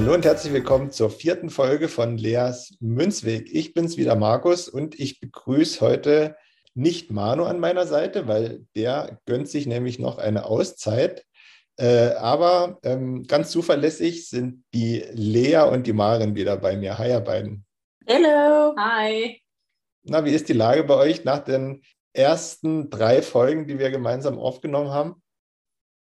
[0.00, 3.52] Hallo und herzlich willkommen zur vierten Folge von Leas Münzweg.
[3.52, 6.36] Ich bin's wieder, Markus, und ich begrüße heute
[6.72, 11.26] nicht Manu an meiner Seite, weil der gönnt sich nämlich noch eine Auszeit.
[11.78, 16.96] Äh, aber ähm, ganz zuverlässig sind die Lea und die Marin wieder bei mir.
[16.96, 17.66] Hi, ihr beiden.
[18.08, 18.76] Hallo.
[18.78, 19.42] Hi.
[20.04, 24.38] Na, wie ist die Lage bei euch nach den ersten drei Folgen, die wir gemeinsam
[24.38, 25.20] aufgenommen haben?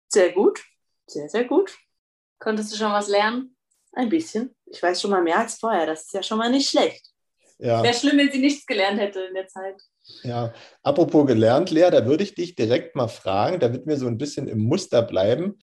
[0.07, 0.63] Sehr gut.
[1.07, 1.75] Sehr, sehr gut.
[2.37, 3.56] Konntest du schon was lernen?
[3.97, 4.55] Ein bisschen.
[4.67, 5.87] Ich weiß schon mal mehr als vorher.
[5.87, 7.03] Das ist ja schon mal nicht schlecht.
[7.57, 7.81] Ja.
[7.81, 9.81] Wäre schlimm, wenn sie nichts gelernt hätte in der Zeit.
[10.21, 14.19] Ja, apropos gelernt, Lea, da würde ich dich direkt mal fragen, damit wir so ein
[14.19, 15.57] bisschen im Muster bleiben.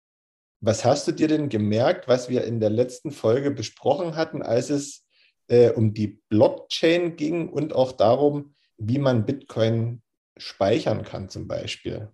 [0.61, 4.69] Was hast du dir denn gemerkt, was wir in der letzten Folge besprochen hatten, als
[4.69, 5.07] es
[5.47, 10.03] äh, um die Blockchain ging und auch darum, wie man Bitcoin
[10.37, 12.11] speichern kann zum Beispiel?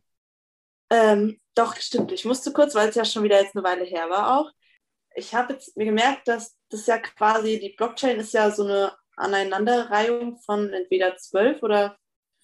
[0.90, 2.12] Ähm, doch, stimmt.
[2.12, 4.50] Ich musste kurz, weil es ja schon wieder jetzt eine Weile her war auch,
[5.20, 8.92] ich habe jetzt mir gemerkt, dass das ja quasi, die Blockchain ist ja so eine
[9.16, 11.96] Aneinanderreihung von entweder 12 oder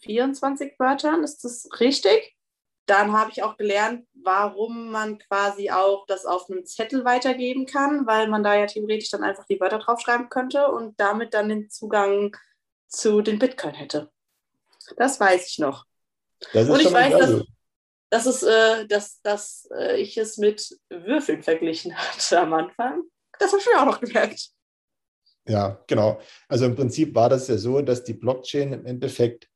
[0.02, 1.24] 24 Wörtern.
[1.24, 2.36] Ist das richtig?
[2.84, 8.06] Dann habe ich auch gelernt, warum man quasi auch das auf einem Zettel weitergeben kann,
[8.06, 11.68] weil man da ja theoretisch dann einfach die Wörter draufschreiben könnte und damit dann den
[11.68, 12.36] Zugang
[12.86, 14.12] zu den Bitcoin hätte.
[14.96, 15.86] Das weiß ich noch.
[16.52, 17.42] und ich weiß, dass,
[18.10, 23.02] dass, es, äh, dass, dass äh, ich es mit Würfeln verglichen hatte am Anfang.
[23.38, 24.50] Das habe ich mir auch noch gemerkt.
[25.48, 26.20] Ja, genau.
[26.48, 29.48] Also im Prinzip war das ja so, dass die Blockchain im Endeffekt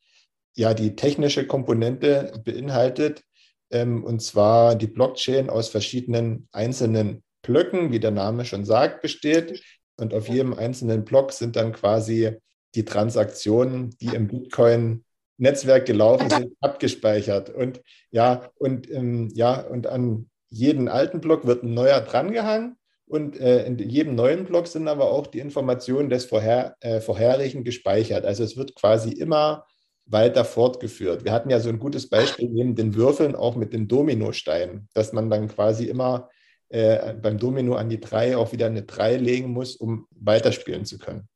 [0.54, 3.22] ja die technische Komponente beinhaltet,
[3.70, 9.62] ähm, und zwar die Blockchain aus verschiedenen einzelnen Blöcken, wie der Name schon sagt, besteht.
[9.96, 12.36] Und auf jedem einzelnen Block sind dann quasi
[12.74, 15.04] die Transaktionen, die im Bitcoin
[15.40, 17.50] Netzwerk gelaufen sind, abgespeichert.
[17.50, 17.80] Und
[18.10, 22.76] ja, und ähm, ja, und an jeden alten Block wird ein neuer drangehangen.
[23.06, 27.64] Und äh, in jedem neuen Block sind aber auch die Informationen des vorher, äh, vorherigen
[27.64, 28.24] gespeichert.
[28.24, 29.66] Also es wird quasi immer
[30.06, 31.24] weiter fortgeführt.
[31.24, 35.12] Wir hatten ja so ein gutes Beispiel neben den Würfeln auch mit den Dominosteinen, dass
[35.12, 36.28] man dann quasi immer
[36.68, 40.98] äh, beim Domino an die drei auch wieder eine drei legen muss, um weiterspielen zu
[40.98, 41.28] können.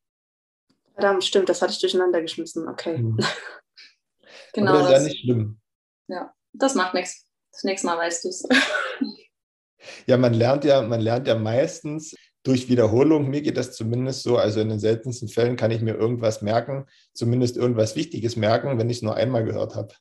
[0.92, 2.68] Verdammt, stimmt, das hatte ich durcheinander geschmissen.
[2.68, 2.98] Okay.
[2.98, 3.18] Mhm.
[4.54, 4.72] Genau.
[4.72, 5.60] Aber das ist ja nicht schlimm.
[6.08, 7.26] Ja, das macht nichts.
[7.52, 8.48] Das nächste Mal weißt du es.
[10.06, 13.28] ja, man lernt ja, man lernt ja meistens durch Wiederholung.
[13.28, 14.36] Mir geht das zumindest so.
[14.36, 18.90] Also in den seltensten Fällen kann ich mir irgendwas merken, zumindest irgendwas Wichtiges merken, wenn
[18.90, 19.94] ich es nur einmal gehört habe.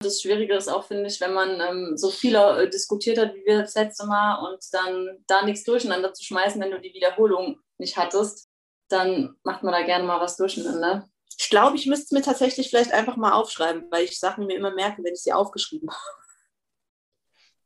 [0.00, 3.44] Das Schwierige ist auch, finde ich, wenn man ähm, so viel äh, diskutiert hat wie
[3.44, 7.58] wir das letzte Mal und dann da nichts durcheinander zu schmeißen, wenn du die Wiederholung
[7.78, 8.48] nicht hattest,
[8.88, 11.08] dann macht man da gerne mal was durcheinander.
[11.38, 14.56] Ich glaube, ich müsste es mir tatsächlich vielleicht einfach mal aufschreiben, weil ich Sachen mir
[14.56, 16.18] immer merke, wenn ich sie aufgeschrieben habe.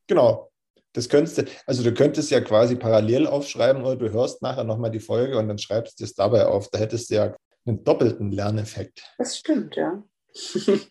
[0.07, 0.51] Genau.
[0.93, 4.91] Das könntest du, also du könntest ja quasi parallel aufschreiben oder du hörst nachher nochmal
[4.91, 6.69] die Folge und dann schreibst du es dabei auf.
[6.69, 9.03] Da hättest du ja einen doppelten Lerneffekt.
[9.17, 10.03] Das stimmt, ja.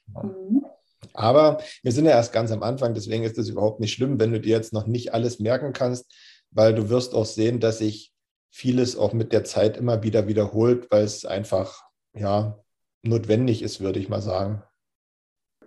[1.13, 4.31] Aber wir sind ja erst ganz am Anfang, deswegen ist es überhaupt nicht schlimm, wenn
[4.31, 6.12] du dir jetzt noch nicht alles merken kannst,
[6.50, 8.12] weil du wirst auch sehen, dass sich
[8.50, 11.83] vieles auch mit der Zeit immer wieder wiederholt, weil es einfach
[12.13, 12.61] ja
[13.03, 14.63] notwendig ist, würde ich mal sagen.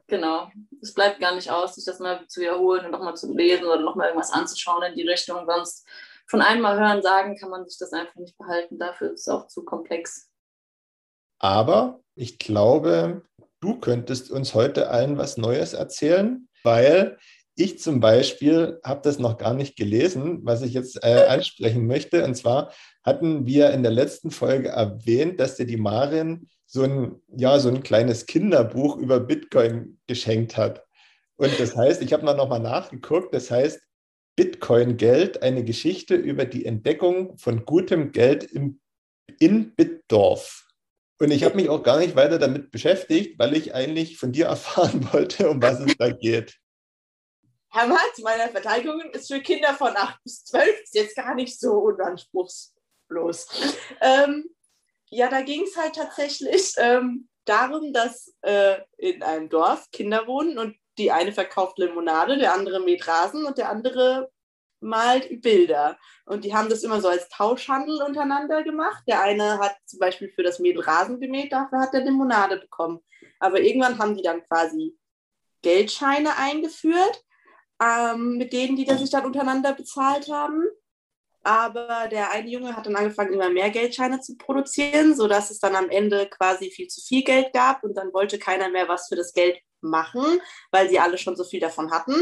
[0.06, 0.50] Genau.
[0.82, 3.80] Es bleibt gar nicht aus, sich das mal zu wiederholen und nochmal zu lesen oder
[3.80, 5.46] nochmal irgendwas anzuschauen in die Richtung.
[5.46, 5.86] Sonst
[6.26, 8.78] von einmal hören, sagen, kann man sich das einfach nicht behalten.
[8.78, 10.30] Dafür ist es auch zu komplex.
[11.38, 13.22] Aber ich glaube,
[13.60, 17.18] du könntest uns heute allen was Neues erzählen, weil
[17.56, 22.24] ich zum Beispiel habe das noch gar nicht gelesen, was ich jetzt äh, ansprechen möchte.
[22.24, 22.72] Und zwar
[23.04, 27.68] hatten wir in der letzten Folge erwähnt, dass dir die Marin so ein, ja, so
[27.68, 30.84] ein kleines Kinderbuch über Bitcoin geschenkt hat.
[31.36, 33.80] Und das heißt, ich habe noch mal nachgeguckt, das heißt
[34.36, 38.80] Bitcoin-Geld, eine Geschichte über die Entdeckung von gutem Geld im,
[39.38, 40.66] in Bitdorf.
[41.20, 44.46] Und ich habe mich auch gar nicht weiter damit beschäftigt, weil ich eigentlich von dir
[44.46, 46.58] erfahren wollte, um was es da geht.
[47.76, 51.58] Herr Matt, meine Verteidigung ist für Kinder von 8 bis 12 ist jetzt gar nicht
[51.58, 53.48] so unanspruchslos.
[54.00, 54.48] Ähm,
[55.10, 60.56] Ja, da ging es halt tatsächlich ähm, darum, dass äh, in einem Dorf Kinder wohnen
[60.56, 64.30] und die eine verkauft Limonade, der andere mäht Rasen und der andere
[64.78, 65.98] malt Bilder.
[66.26, 69.02] Und die haben das immer so als Tauschhandel untereinander gemacht.
[69.08, 73.00] Der eine hat zum Beispiel für das Mädel Rasen gemäht, dafür hat er Limonade bekommen.
[73.40, 74.96] Aber irgendwann haben die dann quasi
[75.62, 77.24] Geldscheine eingeführt,
[77.82, 80.64] ähm, mit denen die sich dann untereinander bezahlt haben.
[81.42, 85.76] Aber der eine Junge hat dann angefangen, immer mehr Geldscheine zu produzieren, sodass es dann
[85.76, 89.16] am Ende quasi viel zu viel Geld gab und dann wollte keiner mehr was für
[89.16, 90.40] das Geld machen,
[90.70, 92.14] weil sie alle schon so viel davon hatten.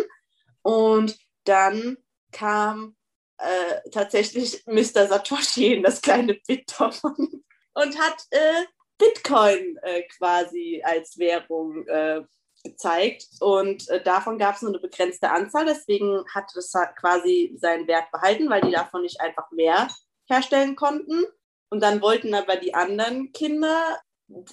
[0.63, 1.99] Und dann
[2.33, 2.97] kam
[3.39, 5.07] äh, tatsächlich Mr.
[5.07, 8.65] Satoshi in das kleine Bitdorf und hat äh,
[8.99, 12.23] Bitcoin äh, quasi als Währung äh,
[12.63, 13.27] gezeigt.
[13.41, 15.67] Und äh, davon gab es nur eine begrenzte Anzahl.
[15.67, 19.89] Deswegen hat es quasi seinen Wert behalten, weil die davon nicht einfach mehr
[20.29, 21.25] herstellen konnten.
[21.71, 24.01] Und dann wollten aber die anderen Kinder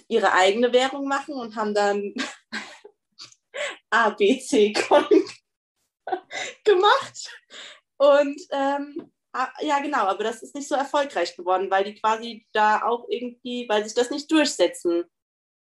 [0.08, 2.14] ihre eigene Währung machen und haben dann
[3.90, 5.24] ABC-Coin
[6.64, 7.38] gemacht.
[7.98, 9.12] Und ähm,
[9.62, 13.68] ja, genau, aber das ist nicht so erfolgreich geworden, weil die quasi da auch irgendwie,
[13.70, 15.06] weil sich das nicht durchsetzen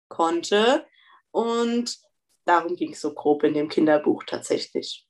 [0.08, 0.86] konnte.
[1.32, 1.98] Und
[2.46, 5.08] darum ging es so grob in dem Kinderbuch tatsächlich.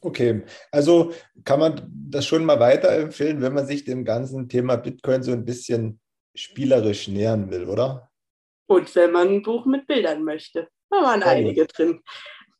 [0.00, 1.12] Okay, also
[1.44, 5.44] kann man das schon mal weiterempfehlen, wenn man sich dem ganzen Thema Bitcoin so ein
[5.44, 6.00] bisschen
[6.34, 8.10] spielerisch nähern will, oder?
[8.66, 10.68] Und wenn man ein Buch mit Bildern möchte.
[10.90, 11.26] Da waren oh.
[11.26, 12.02] einige drin.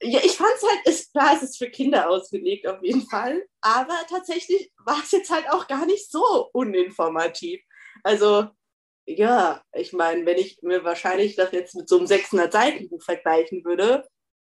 [0.00, 3.44] Ja, ich fand es halt, ist, klar, es ist für Kinder ausgelegt auf jeden Fall,
[3.60, 7.60] aber tatsächlich war es jetzt halt auch gar nicht so uninformativ.
[8.02, 8.48] Also,
[9.16, 14.06] ja, ich meine, wenn ich mir wahrscheinlich das jetzt mit so einem 600-Seiten-Buch vergleichen würde,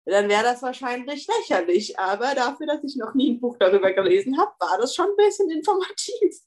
[0.07, 1.99] dann wäre das wahrscheinlich lächerlich.
[1.99, 5.17] Aber dafür, dass ich noch nie ein Buch darüber gelesen habe, war das schon ein
[5.17, 6.41] bisschen informativ.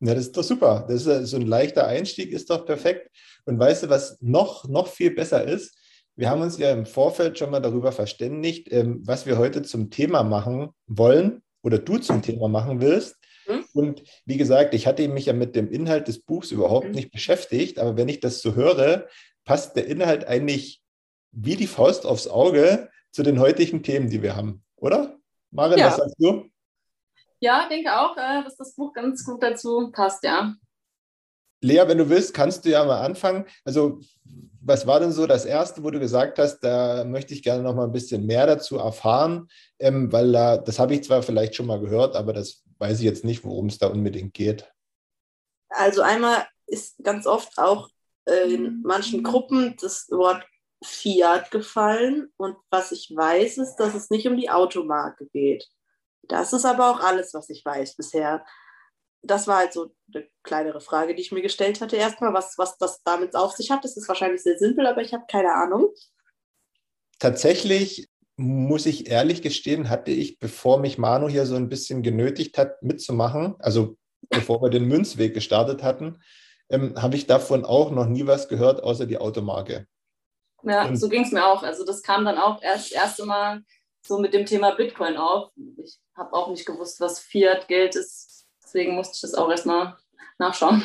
[0.00, 0.84] Ja, das ist doch super.
[0.88, 3.10] Das ist so ein leichter Einstieg, ist doch perfekt.
[3.46, 5.78] Und weißt du, was noch, noch viel besser ist?
[6.16, 9.90] Wir haben uns ja im Vorfeld schon mal darüber verständigt, ähm, was wir heute zum
[9.90, 13.16] Thema machen wollen oder du zum Thema machen willst.
[13.46, 13.64] Mhm.
[13.72, 16.94] Und wie gesagt, ich hatte mich ja mit dem Inhalt des Buchs überhaupt mhm.
[16.94, 19.08] nicht beschäftigt, aber wenn ich das so höre,
[19.44, 20.82] passt der Inhalt eigentlich
[21.32, 25.18] wie die Faust aufs Auge zu den heutigen Themen, die wir haben, oder?
[25.50, 25.86] Marin, ja.
[25.86, 26.48] was sagst du?
[27.40, 30.54] Ja, denke auch, äh, dass das Buch ganz gut dazu passt, ja.
[31.60, 33.46] Lea, wenn du willst, kannst du ja mal anfangen.
[33.64, 34.00] Also,
[34.60, 37.74] was war denn so das Erste, wo du gesagt hast, da möchte ich gerne noch
[37.74, 39.48] mal ein bisschen mehr dazu erfahren,
[39.78, 43.04] ähm, weil da, das habe ich zwar vielleicht schon mal gehört, aber das weiß ich
[43.04, 44.70] jetzt nicht, worum es da unbedingt geht.
[45.68, 47.88] Also einmal ist ganz oft auch
[48.26, 50.46] äh, in manchen Gruppen das Wort
[50.84, 55.66] Fiat gefallen und was ich weiß, ist, dass es nicht um die Automarke geht.
[56.28, 58.44] Das ist aber auch alles, was ich weiß bisher
[59.26, 62.76] das war halt so eine kleinere Frage, die ich mir gestellt hatte erstmal, was, was
[62.78, 63.84] das damit auf sich hat.
[63.84, 65.92] Das ist wahrscheinlich sehr simpel, aber ich habe keine Ahnung.
[67.18, 72.58] Tatsächlich muss ich ehrlich gestehen, hatte ich, bevor mich Manu hier so ein bisschen genötigt
[72.58, 73.96] hat, mitzumachen, also
[74.28, 76.20] bevor wir den Münzweg gestartet hatten,
[76.68, 79.86] ähm, habe ich davon auch noch nie was gehört, außer die Automarke.
[80.62, 81.62] Ja, Und so ging es mir auch.
[81.62, 83.62] Also das kam dann auch erst das erste Mal
[84.06, 85.50] so mit dem Thema Bitcoin auf.
[85.76, 88.34] Ich habe auch nicht gewusst, was Fiat-Geld ist
[88.74, 89.96] Deswegen musste ich das auch erstmal
[90.38, 90.82] nachschauen.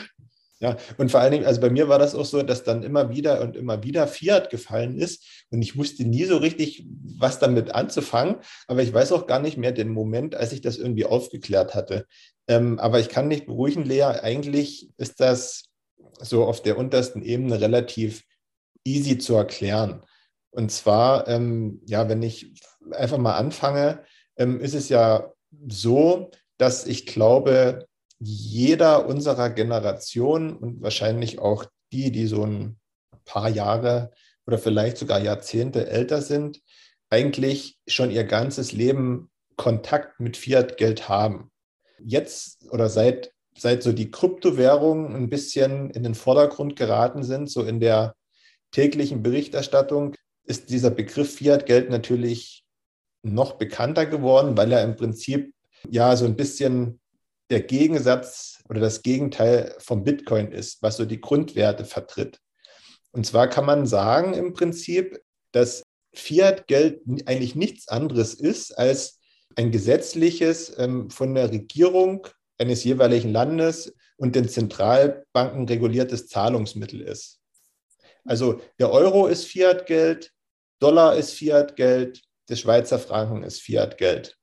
[0.62, 3.10] Ja, und vor allen Dingen, also bei mir war das auch so, dass dann immer
[3.10, 6.86] wieder und immer wieder Fiat gefallen ist und ich wusste nie so richtig,
[7.18, 8.38] was damit anzufangen,
[8.68, 12.06] aber ich weiß auch gar nicht mehr den Moment, als ich das irgendwie aufgeklärt hatte.
[12.50, 15.70] Ähm, aber ich kann nicht beruhigen, Lea, eigentlich ist das
[16.20, 18.24] so auf der untersten Ebene relativ
[18.84, 20.04] easy zu erklären.
[20.52, 22.54] Und zwar, ähm, ja, wenn ich
[22.92, 24.04] einfach mal anfange,
[24.36, 25.32] ähm, ist es ja
[25.68, 27.88] so, dass ich glaube,
[28.20, 32.78] jeder unserer Generation und wahrscheinlich auch die, die so ein
[33.26, 34.12] paar Jahre
[34.46, 36.62] oder vielleicht sogar Jahrzehnte älter sind,
[37.10, 41.52] eigentlich schon ihr ganzes Leben Kontakt mit Fiat-Geld haben.
[42.00, 47.64] Jetzt oder seit, seit so die Kryptowährungen ein bisschen in den Vordergrund geraten sind, so
[47.64, 48.16] in der
[48.72, 52.64] täglichen Berichterstattung, ist dieser Begriff Fiat-Geld natürlich
[53.22, 55.54] noch bekannter geworden, weil er im Prinzip
[55.90, 56.99] ja so ein bisschen
[57.50, 62.40] der Gegensatz oder das Gegenteil vom Bitcoin ist, was so die Grundwerte vertritt.
[63.12, 65.20] Und zwar kann man sagen im Prinzip,
[65.52, 69.20] dass Fiat-Geld eigentlich nichts anderes ist als
[69.56, 72.28] ein gesetzliches, ähm, von der Regierung
[72.58, 77.40] eines jeweiligen Landes und den Zentralbanken reguliertes Zahlungsmittel ist.
[78.26, 80.32] Also der Euro ist Fiat-Geld,
[80.80, 84.39] Dollar ist Fiat-Geld, der Schweizer Franken ist Fiat-Geld.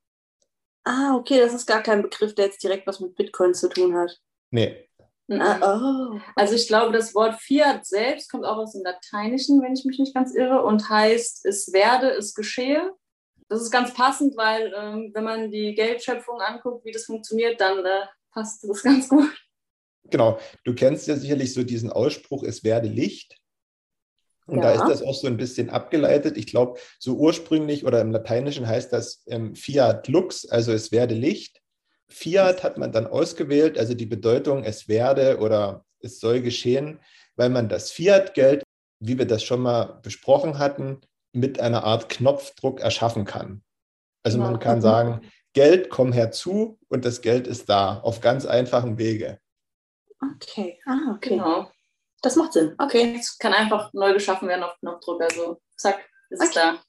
[0.88, 3.97] Ah, okay, das ist gar kein Begriff, der jetzt direkt was mit Bitcoin zu tun
[3.97, 4.21] hat.
[4.52, 4.88] Nee.
[5.26, 5.40] Mhm.
[5.40, 6.21] Oh.
[6.37, 9.99] Also ich glaube, das Wort Fiat selbst kommt auch aus dem Lateinischen, wenn ich mich
[9.99, 12.93] nicht ganz irre, und heißt, es werde, es geschehe.
[13.49, 17.85] Das ist ganz passend, weil ähm, wenn man die Geldschöpfung anguckt, wie das funktioniert, dann
[17.85, 19.28] äh, passt das ganz gut.
[20.09, 23.37] Genau, du kennst ja sicherlich so diesen Ausspruch, es werde Licht.
[24.47, 24.65] Und ja.
[24.65, 26.37] da ist das auch so ein bisschen abgeleitet.
[26.37, 31.15] Ich glaube, so ursprünglich oder im Lateinischen heißt das ähm, Fiat Lux, also es werde
[31.15, 31.61] Licht.
[32.09, 37.00] Fiat hat man dann ausgewählt, also die Bedeutung, es werde oder es soll geschehen,
[37.35, 38.62] weil man das Fiat-Geld,
[39.00, 41.00] wie wir das schon mal besprochen hatten,
[41.33, 43.62] mit einer Art Knopfdruck erschaffen kann.
[44.23, 45.21] Also man kann sagen,
[45.53, 49.38] Geld, komm herzu und das Geld ist da, auf ganz einfachen Wege.
[50.35, 51.31] Okay, ah, okay.
[51.31, 51.71] Genau.
[52.23, 52.75] Das macht Sinn.
[52.79, 53.17] Okay.
[53.19, 55.23] Es kann einfach neu geschaffen werden auf Knopfdruck.
[55.23, 56.49] Also zack, ist okay.
[56.49, 56.83] es da.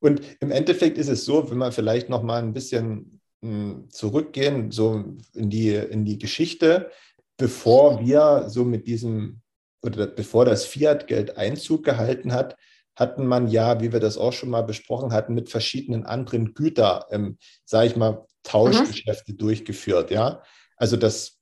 [0.00, 4.70] Und im Endeffekt ist es so, wenn man vielleicht noch mal ein bisschen hm, zurückgehen,
[4.70, 6.90] so in die, in die Geschichte,
[7.36, 9.40] bevor wir so mit diesem
[9.82, 12.56] oder bevor das Fiat-Geld Einzug gehalten hat,
[12.96, 17.06] hatten man ja, wie wir das auch schon mal besprochen hatten, mit verschiedenen anderen Güter,
[17.10, 19.38] ähm, sage ich mal, Tauschgeschäfte mhm.
[19.38, 20.10] durchgeführt.
[20.10, 20.42] Ja,
[20.76, 21.38] also das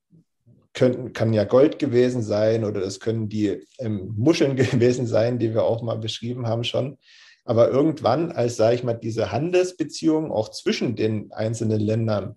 [0.75, 5.55] können, kann ja Gold gewesen sein oder das können die ähm, Muscheln gewesen sein, die
[5.55, 6.99] wir auch mal beschrieben haben schon.
[7.45, 12.37] Aber irgendwann, als, sage ich mal, diese Handelsbeziehungen auch zwischen den einzelnen Ländern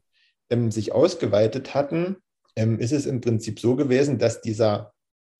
[0.49, 2.17] ähm, sich ausgeweitet hatten,
[2.55, 4.93] ähm, ist es im Prinzip so gewesen, dass dieser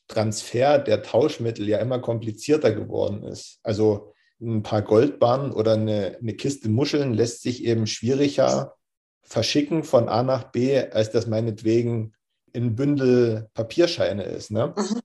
[0.08, 3.60] Transfer der Tauschmittel ja immer komplizierter geworden ist.
[3.64, 8.75] Also ein paar Goldbarren oder eine, eine Kiste Muscheln lässt sich eben schwieriger
[9.24, 12.14] verschicken von A nach B, als das meinetwegen
[12.55, 14.50] in Bündel Papierscheine ist.
[14.50, 14.74] Ne?
[14.77, 15.01] Mhm.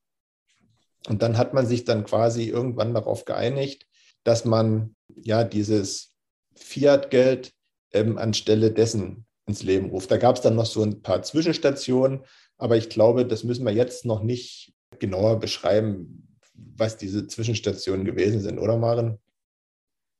[1.08, 3.86] Und dann hat man sich dann quasi irgendwann darauf geeinigt,
[4.22, 6.14] dass man ja dieses
[6.54, 7.52] Fiat-Geld
[7.92, 10.10] ähm, anstelle dessen ins Leben ruft.
[10.10, 12.24] Da gab es dann noch so ein paar Zwischenstationen,
[12.56, 18.40] aber ich glaube, das müssen wir jetzt noch nicht genauer beschreiben, was diese Zwischenstationen gewesen
[18.40, 19.18] sind, oder Maren?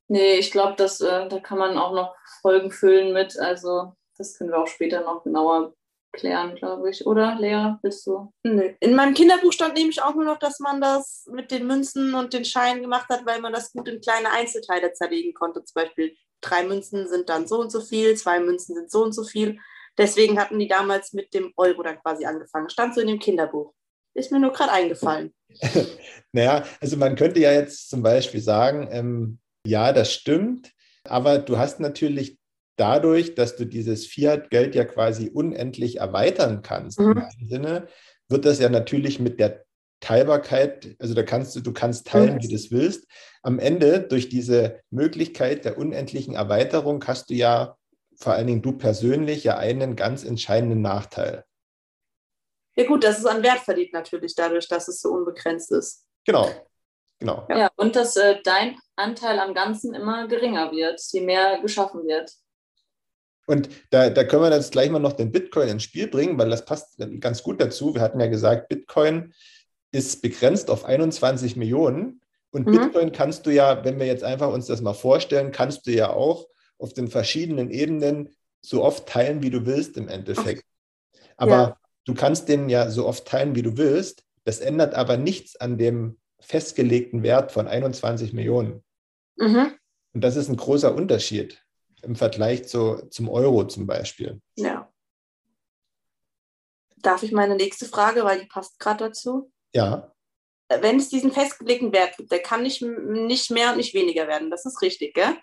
[0.09, 3.39] Nee, ich glaube, äh, da kann man auch noch Folgen füllen mit.
[3.39, 5.73] Also das können wir auch später noch genauer
[6.11, 7.05] klären, glaube ich.
[7.05, 8.33] Oder, Lea, bist du?
[8.43, 8.73] Nö.
[8.79, 12.33] In meinem Kinderbuch stand nämlich auch nur noch, dass man das mit den Münzen und
[12.33, 15.63] den Scheinen gemacht hat, weil man das gut in kleine Einzelteile zerlegen konnte.
[15.63, 19.13] Zum Beispiel drei Münzen sind dann so und so viel, zwei Münzen sind so und
[19.13, 19.59] so viel.
[19.97, 22.69] Deswegen hatten die damals mit dem Euro dann quasi angefangen.
[22.69, 23.73] Stand so in dem Kinderbuch.
[24.13, 25.33] Ist mir nur gerade eingefallen.
[26.31, 30.71] naja, also man könnte ja jetzt zum Beispiel sagen, ähm, ja, das stimmt,
[31.03, 32.37] aber du hast natürlich
[32.77, 37.11] dadurch, dass du dieses Fiat-Geld ja quasi unendlich erweitern kannst, mhm.
[37.11, 37.87] in dem Sinne,
[38.29, 39.63] wird das ja natürlich mit der
[39.99, 42.43] Teilbarkeit, also da kannst du, du kannst teilen, mhm.
[42.43, 43.05] wie du es willst.
[43.43, 47.77] Am Ende, durch diese Möglichkeit der unendlichen Erweiterung, hast du ja
[48.21, 51.43] vor allen Dingen du persönlich ja einen ganz entscheidenden Nachteil.
[52.75, 56.05] Ja gut, dass es an Wert verliert natürlich dadurch, dass es so unbegrenzt ist.
[56.25, 56.49] Genau,
[57.19, 57.45] genau.
[57.49, 62.31] Ja, und dass äh, dein Anteil am Ganzen immer geringer wird, je mehr geschaffen wird.
[63.51, 66.49] Und da, da können wir jetzt gleich mal noch den Bitcoin ins Spiel bringen, weil
[66.49, 67.93] das passt ganz gut dazu.
[67.93, 69.33] Wir hatten ja gesagt, Bitcoin
[69.91, 72.21] ist begrenzt auf 21 Millionen.
[72.51, 72.71] Und mhm.
[72.71, 76.11] Bitcoin kannst du ja, wenn wir jetzt einfach uns das mal vorstellen, kannst du ja
[76.11, 78.29] auch auf den verschiedenen Ebenen
[78.61, 80.63] so oft teilen, wie du willst im Endeffekt.
[81.35, 81.77] Aber ja.
[82.05, 84.23] du kannst den ja so oft teilen, wie du willst.
[84.45, 88.81] Das ändert aber nichts an dem festgelegten Wert von 21 Millionen.
[89.35, 89.73] Mhm.
[90.13, 91.61] Und das ist ein großer Unterschied
[92.03, 94.41] im Vergleich zu, zum Euro zum Beispiel.
[94.55, 94.91] Ja.
[96.97, 99.51] Darf ich meine nächste Frage, weil die passt gerade dazu?
[99.73, 100.13] Ja.
[100.69, 104.51] Wenn es diesen festgelegten Wert gibt, der kann nicht, nicht mehr und nicht weniger werden.
[104.51, 105.35] Das ist richtig, gell?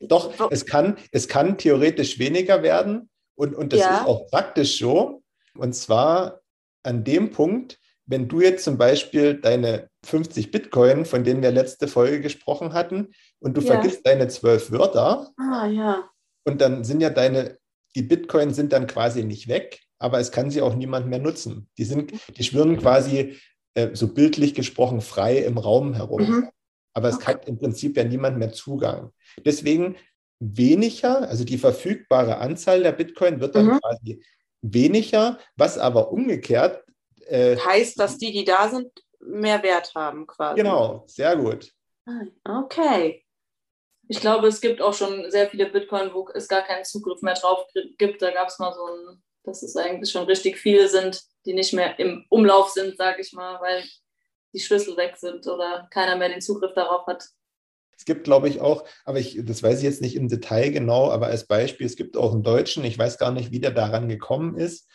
[0.00, 3.98] Doch, es kann, es kann theoretisch weniger werden und, und das ja.
[3.98, 5.22] ist auch praktisch so.
[5.54, 6.40] Und zwar
[6.82, 11.88] an dem Punkt, wenn du jetzt zum Beispiel deine 50 Bitcoin, von denen wir letzte
[11.88, 13.66] Folge gesprochen hatten, und du ja.
[13.74, 15.30] vergisst deine zwölf Wörter.
[15.36, 16.08] Ah, ja.
[16.44, 17.58] Und dann sind ja deine,
[17.94, 21.68] die Bitcoin sind dann quasi nicht weg, aber es kann sie auch niemand mehr nutzen.
[21.76, 23.36] Die sind, die schwirren quasi
[23.74, 26.22] äh, so bildlich gesprochen frei im Raum herum.
[26.22, 26.48] Mhm.
[26.94, 27.26] Aber es okay.
[27.26, 29.12] hat im Prinzip ja niemand mehr Zugang.
[29.44, 29.96] Deswegen
[30.40, 33.80] weniger, also die verfügbare Anzahl der Bitcoin wird dann mhm.
[33.80, 34.22] quasi
[34.62, 36.84] weniger, was aber umgekehrt
[37.28, 40.60] äh, heißt, dass die, die da sind, mehr Wert haben quasi.
[40.60, 41.72] Genau, sehr gut.
[42.06, 43.24] Ah, okay.
[44.08, 47.34] Ich glaube, es gibt auch schon sehr viele Bitcoin, wo es gar keinen Zugriff mehr
[47.34, 47.66] drauf
[47.98, 48.22] gibt.
[48.22, 51.74] Da gab es mal so ein, dass es eigentlich schon richtig viele sind, die nicht
[51.74, 53.84] mehr im Umlauf sind, sage ich mal, weil
[54.54, 57.28] die Schlüssel weg sind oder keiner mehr den Zugriff darauf hat.
[57.96, 61.10] Es gibt, glaube ich, auch, aber ich, das weiß ich jetzt nicht im Detail genau,
[61.10, 64.08] aber als Beispiel, es gibt auch einen Deutschen, ich weiß gar nicht, wie der daran
[64.08, 64.88] gekommen ist,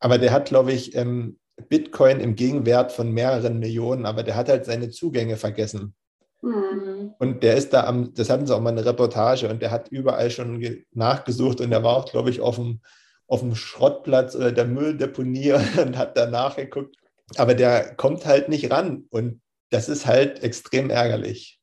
[0.00, 1.38] aber der hat, glaube ich, ähm,
[1.68, 5.94] Bitcoin im Gegenwert von mehreren Millionen, aber der hat halt seine Zugänge vergessen.
[6.42, 7.14] Mhm.
[7.18, 9.88] Und der ist da am, das hatten sie auch mal eine Reportage und der hat
[9.88, 12.80] überall schon nachgesucht und der war auch, glaube ich, auf dem,
[13.26, 16.96] auf dem Schrottplatz oder der Mülldeponie und hat da nachgeguckt.
[17.36, 21.58] Aber der kommt halt nicht ran und das ist halt extrem ärgerlich.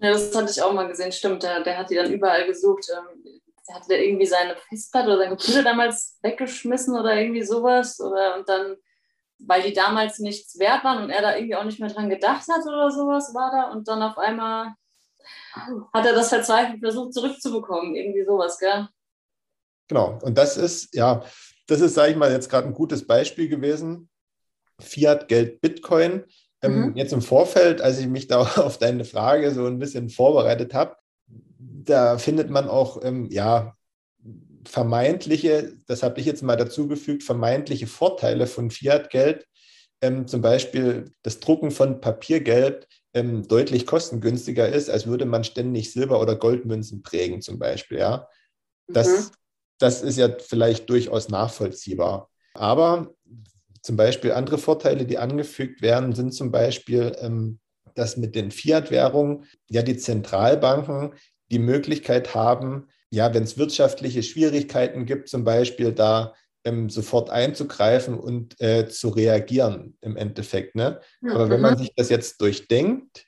[0.00, 1.42] Ja, das hatte ich auch mal gesehen, stimmt.
[1.42, 2.86] Der, der hat die dann überall gesucht.
[2.92, 8.00] Ähm, der hatte irgendwie seine Festplatte oder seine Computer damals weggeschmissen oder irgendwie sowas.
[8.00, 8.76] Oder und dann
[9.40, 12.46] weil die damals nichts wert waren und er da irgendwie auch nicht mehr dran gedacht
[12.48, 14.74] hat oder sowas war da und dann auf einmal
[15.92, 18.88] hat er das verzweifelt versucht zurückzubekommen, irgendwie sowas, gell?
[19.88, 21.22] Genau, und das ist, ja,
[21.66, 24.08] das ist, sage ich mal, jetzt gerade ein gutes Beispiel gewesen.
[24.80, 26.24] Fiat, Geld, Bitcoin.
[26.60, 26.96] Ähm, mhm.
[26.96, 30.96] jetzt im Vorfeld, als ich mich da auf deine Frage so ein bisschen vorbereitet habe,
[31.58, 33.76] da findet man auch, ähm, ja,
[34.64, 39.46] vermeintliche, das habe ich jetzt mal dazugefügt, vermeintliche Vorteile von Fiat-Geld,
[40.00, 45.92] ähm, zum Beispiel das Drucken von Papiergeld ähm, deutlich kostengünstiger ist, als würde man ständig
[45.92, 47.98] Silber- oder Goldmünzen prägen, zum Beispiel.
[47.98, 48.28] Ja?
[48.86, 49.30] Das, mhm.
[49.78, 52.30] das ist ja vielleicht durchaus nachvollziehbar.
[52.54, 53.14] Aber
[53.82, 57.58] zum Beispiel andere Vorteile, die angefügt werden, sind zum Beispiel, ähm,
[57.94, 61.14] dass mit den Fiat-Währungen ja die Zentralbanken
[61.50, 66.34] die Möglichkeit haben, ja, wenn es wirtschaftliche Schwierigkeiten gibt, zum Beispiel da
[66.64, 70.74] ähm, sofort einzugreifen und äh, zu reagieren im Endeffekt.
[70.74, 71.00] Ne?
[71.20, 71.30] Mhm.
[71.30, 71.78] Aber wenn man mhm.
[71.78, 73.26] sich das jetzt durchdenkt,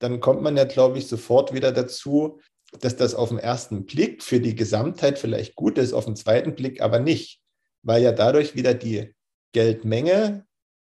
[0.00, 2.40] dann kommt man ja, glaube ich, sofort wieder dazu,
[2.80, 6.54] dass das auf den ersten Blick für die Gesamtheit vielleicht gut ist, auf den zweiten
[6.54, 7.40] Blick aber nicht,
[7.82, 9.14] weil ja dadurch wieder die
[9.52, 10.44] Geldmenge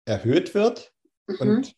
[0.05, 0.91] erhöht wird
[1.27, 1.35] mhm.
[1.39, 1.73] und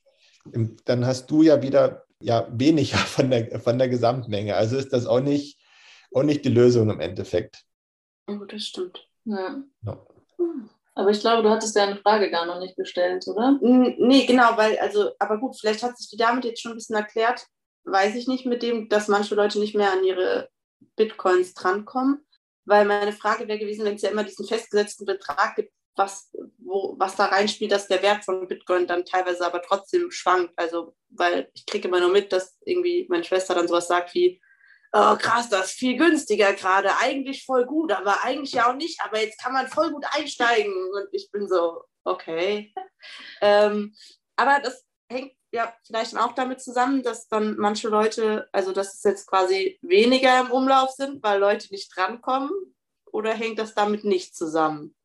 [0.54, 4.56] im, dann hast du ja wieder ja, weniger von der, von der Gesamtmenge.
[4.56, 5.59] Also ist das auch nicht
[6.10, 7.64] und nicht die Lösung im Endeffekt.
[8.28, 9.08] Oh, das stimmt.
[9.26, 9.64] Ja.
[9.84, 10.06] ja.
[10.96, 13.58] Aber ich glaube, du hattest deine Frage gar noch nicht gestellt, oder?
[13.62, 16.96] Nee, genau, weil, also, aber gut, vielleicht hat sich die damit jetzt schon ein bisschen
[16.96, 17.46] erklärt,
[17.86, 20.50] weiß ich nicht, mit dem, dass manche Leute nicht mehr an ihre
[20.96, 22.26] Bitcoins drankommen.
[22.66, 26.96] Weil meine Frage wäre gewesen, wenn es ja immer diesen festgesetzten Betrag gibt, was, wo,
[26.98, 30.54] was da reinspielt, dass der Wert von Bitcoin dann teilweise aber trotzdem schwankt.
[30.56, 34.42] Also, weil ich kriege immer nur mit, dass irgendwie meine Schwester dann sowas sagt wie,
[34.92, 39.00] oh, krass, das ist viel günstiger gerade, eigentlich voll gut, aber eigentlich ja auch nicht,
[39.04, 40.74] aber jetzt kann man voll gut einsteigen.
[40.74, 42.74] Und ich bin so, okay.
[43.42, 43.96] Ähm,
[44.36, 49.04] aber das hängt ja vielleicht auch damit zusammen, dass dann manche Leute, also dass es
[49.04, 52.52] jetzt quasi weniger im Umlauf sind, weil Leute nicht drankommen,
[53.12, 54.96] oder hängt das damit nicht zusammen?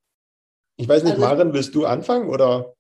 [0.77, 2.75] Ich weiß nicht, also, Maren, willst du anfangen oder?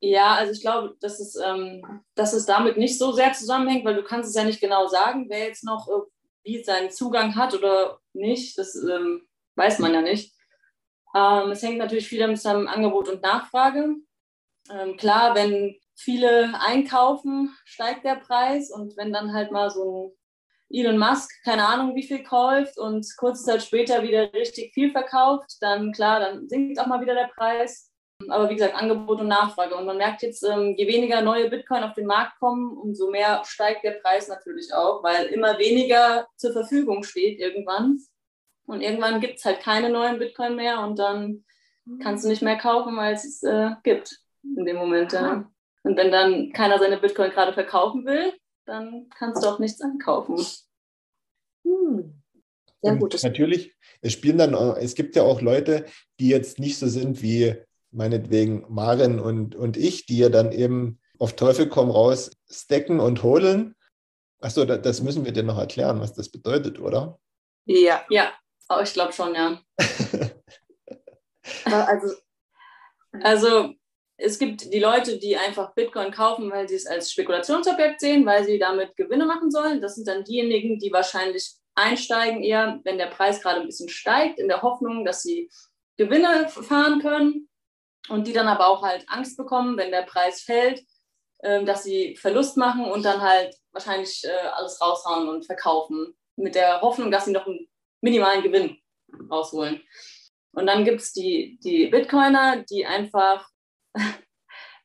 [0.00, 3.96] Ja, also ich glaube, dass es, ähm, dass es damit nicht so sehr zusammenhängt, weil
[3.96, 5.88] du kannst es ja nicht genau sagen, wer jetzt noch
[6.46, 10.34] wie seinen Zugang hat oder nicht, das ähm, weiß man ja nicht.
[11.14, 13.96] Ähm, es hängt natürlich viel mit seinem Angebot und Nachfrage.
[14.70, 20.14] Ähm, klar, wenn viele einkaufen, steigt der Preis und wenn dann halt mal so
[20.70, 24.90] ein Elon Musk, keine Ahnung wie viel kauft und kurze Zeit später wieder richtig viel
[24.90, 27.85] verkauft, dann klar, dann sinkt auch mal wieder der Preis.
[28.28, 29.76] Aber wie gesagt, Angebot und Nachfrage.
[29.76, 33.42] Und man merkt jetzt, ähm, je weniger neue Bitcoin auf den Markt kommen, umso mehr
[33.44, 38.00] steigt der Preis natürlich auch, weil immer weniger zur Verfügung steht irgendwann.
[38.66, 41.44] Und irgendwann gibt es halt keine neuen Bitcoin mehr und dann
[42.02, 45.12] kannst du nicht mehr kaufen, weil es es äh, gibt in dem Moment.
[45.12, 45.48] Ja.
[45.84, 48.32] Und wenn dann keiner seine Bitcoin gerade verkaufen will,
[48.64, 50.44] dann kannst du auch nichts ankaufen.
[51.64, 52.22] Hm.
[52.82, 53.22] Sehr gut.
[53.22, 55.86] Natürlich, es spielen dann, es gibt ja auch Leute,
[56.18, 57.54] die jetzt nicht so sind wie
[57.96, 63.22] meinetwegen Maren und, und ich, die ja dann eben auf Teufel komm raus stacken und
[63.22, 63.74] holen.
[64.40, 67.18] Achso, das müssen wir dir noch erklären, was das bedeutet, oder?
[67.64, 68.32] Ja, ja,
[68.68, 69.60] oh, ich glaube schon, ja.
[71.64, 72.14] also,
[73.22, 73.74] also
[74.18, 78.44] es gibt die Leute, die einfach Bitcoin kaufen, weil sie es als Spekulationsobjekt sehen, weil
[78.44, 79.80] sie damit Gewinne machen sollen.
[79.80, 84.38] Das sind dann diejenigen, die wahrscheinlich einsteigen eher, wenn der Preis gerade ein bisschen steigt,
[84.38, 85.50] in der Hoffnung, dass sie
[85.96, 87.48] Gewinne fahren können
[88.08, 90.82] und die dann aber auch halt Angst bekommen, wenn der Preis fällt,
[91.42, 96.54] ähm, dass sie Verlust machen und dann halt wahrscheinlich äh, alles raushauen und verkaufen, mit
[96.54, 97.68] der Hoffnung, dass sie noch einen
[98.00, 98.78] minimalen Gewinn
[99.30, 99.82] rausholen.
[100.52, 103.48] Und dann gibt es die, die Bitcoiner, die einfach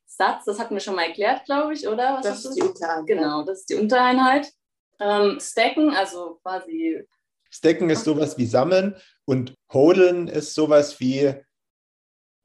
[0.06, 2.16] Satz, das hatten wir schon mal erklärt, glaube ich, oder?
[2.16, 3.08] Was das ist die Untereinheit.
[3.08, 4.52] Genau, das ist die Untereinheit.
[5.00, 7.08] Ähm, stacken, also quasi.
[7.50, 11.34] Stacken ist sowas wie sammeln und holen ist sowas wie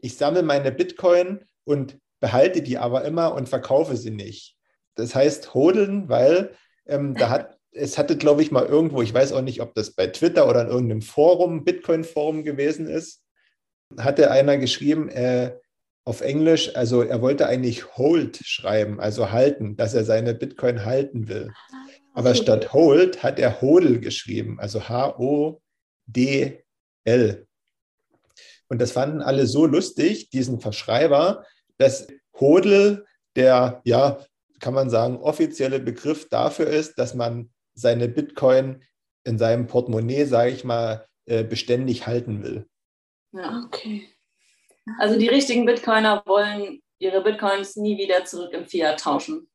[0.06, 4.56] ich sammle meine Bitcoin und behalte die aber immer und verkaufe sie nicht.
[4.94, 6.54] Das heißt hodeln, weil
[6.86, 9.90] ähm, da hat, es hatte, glaube ich, mal irgendwo, ich weiß auch nicht, ob das
[9.92, 13.22] bei Twitter oder in irgendeinem Forum, Bitcoin-Forum gewesen ist,
[13.98, 15.56] hatte einer geschrieben, äh,
[16.06, 21.26] auf Englisch, also er wollte eigentlich Hold schreiben, also halten, dass er seine Bitcoin halten
[21.28, 21.52] will.
[22.14, 22.42] Aber okay.
[22.42, 25.56] statt Hold hat er Hodl geschrieben, also H-O-D-L.
[28.68, 31.44] Und das fanden alle so lustig, diesen Verschreiber,
[31.78, 32.06] dass
[32.38, 34.18] Hodl der, ja,
[34.60, 38.82] kann man sagen, offizielle Begriff dafür ist, dass man seine Bitcoin
[39.24, 42.66] in seinem Portemonnaie, sage ich mal, äh, beständig halten will.
[43.32, 44.08] Ja, okay.
[44.98, 49.48] Also die richtigen Bitcoiner wollen ihre Bitcoins nie wieder zurück im Fiat tauschen.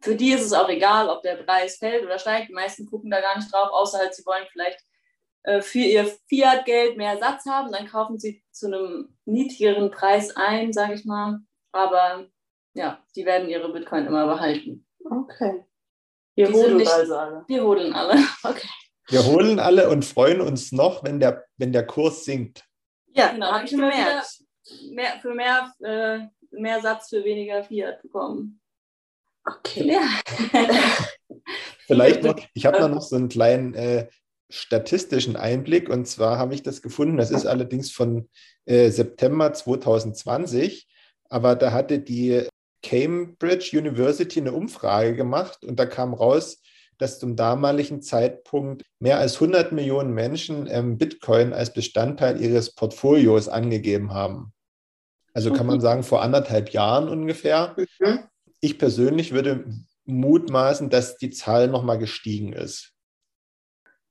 [0.00, 2.48] Für die ist es auch egal, ob der Preis fällt oder steigt.
[2.48, 4.80] Die meisten gucken da gar nicht drauf, außer halt, sie wollen vielleicht
[5.60, 7.72] für ihr Fiat-Geld mehr Satz haben.
[7.72, 11.40] Dann kaufen sie zu einem niedrigeren Preis ein, sage ich mal.
[11.72, 12.26] Aber
[12.74, 14.86] ja, die werden ihre Bitcoin immer behalten.
[15.04, 15.64] Okay.
[16.34, 17.44] Wir holen nicht, also alle.
[17.48, 18.22] Wir holen alle.
[18.44, 18.68] Okay.
[19.08, 22.64] Wir holen alle und freuen uns noch, wenn der, wenn der Kurs sinkt.
[23.14, 23.52] Ja, genau.
[23.52, 24.42] Habe ich gemerkt.
[24.90, 28.60] Mehr, für mehr, äh, mehr Satz für weniger Fiat bekommen.
[29.44, 29.92] Okay.
[29.92, 30.02] Ja.
[31.86, 34.08] Vielleicht noch, ich habe noch so einen kleinen äh,
[34.50, 38.28] statistischen Einblick und zwar habe ich das gefunden, das ist allerdings von
[38.64, 40.88] äh, September 2020,
[41.28, 42.46] aber da hatte die
[42.82, 46.62] Cambridge University eine Umfrage gemacht und da kam raus,
[46.98, 53.48] dass zum damaligen Zeitpunkt mehr als 100 Millionen Menschen ähm, Bitcoin als Bestandteil ihres Portfolios
[53.48, 54.52] angegeben haben.
[55.34, 55.82] Also kann man mhm.
[55.82, 57.76] sagen, vor anderthalb Jahren ungefähr.
[58.00, 58.20] Mhm.
[58.60, 59.66] Ich persönlich würde
[60.06, 62.95] mutmaßen, dass die Zahl nochmal gestiegen ist.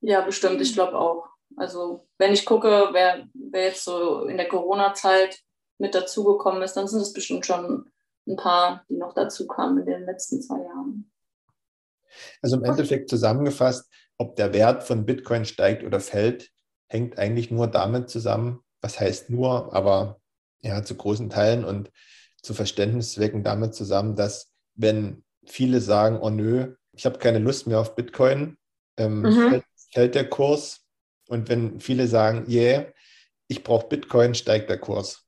[0.00, 0.60] Ja, bestimmt.
[0.60, 1.28] Ich glaube auch.
[1.56, 5.38] Also wenn ich gucke, wer, wer jetzt so in der Corona-Zeit
[5.78, 7.90] mit dazugekommen ist, dann sind es bestimmt schon
[8.26, 11.10] ein paar, die noch dazu kamen in den letzten zwei Jahren.
[12.42, 16.50] Also im Endeffekt zusammengefasst, ob der Wert von Bitcoin steigt oder fällt,
[16.88, 20.20] hängt eigentlich nur damit zusammen, was heißt nur, aber
[20.60, 21.90] ja, zu großen Teilen und
[22.42, 27.80] zu Verständniszwecken damit zusammen, dass wenn viele sagen, oh nö, ich habe keine Lust mehr
[27.80, 28.56] auf Bitcoin,
[28.96, 29.50] ähm, mhm.
[29.50, 29.64] fällt,
[29.96, 30.82] fällt, der Kurs.
[31.28, 32.86] Und wenn viele sagen, yeah,
[33.48, 35.24] ich brauche Bitcoin, steigt der Kurs.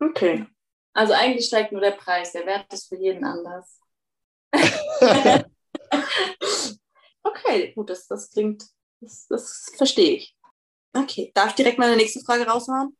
[0.00, 0.44] Okay.
[0.92, 3.78] Also eigentlich steigt nur der Preis, der Wert ist für jeden anders.
[7.22, 8.64] okay, gut, das, das klingt,
[9.00, 10.36] das, das verstehe ich.
[10.92, 12.96] Okay, darf ich direkt meine nächste Frage raushauen?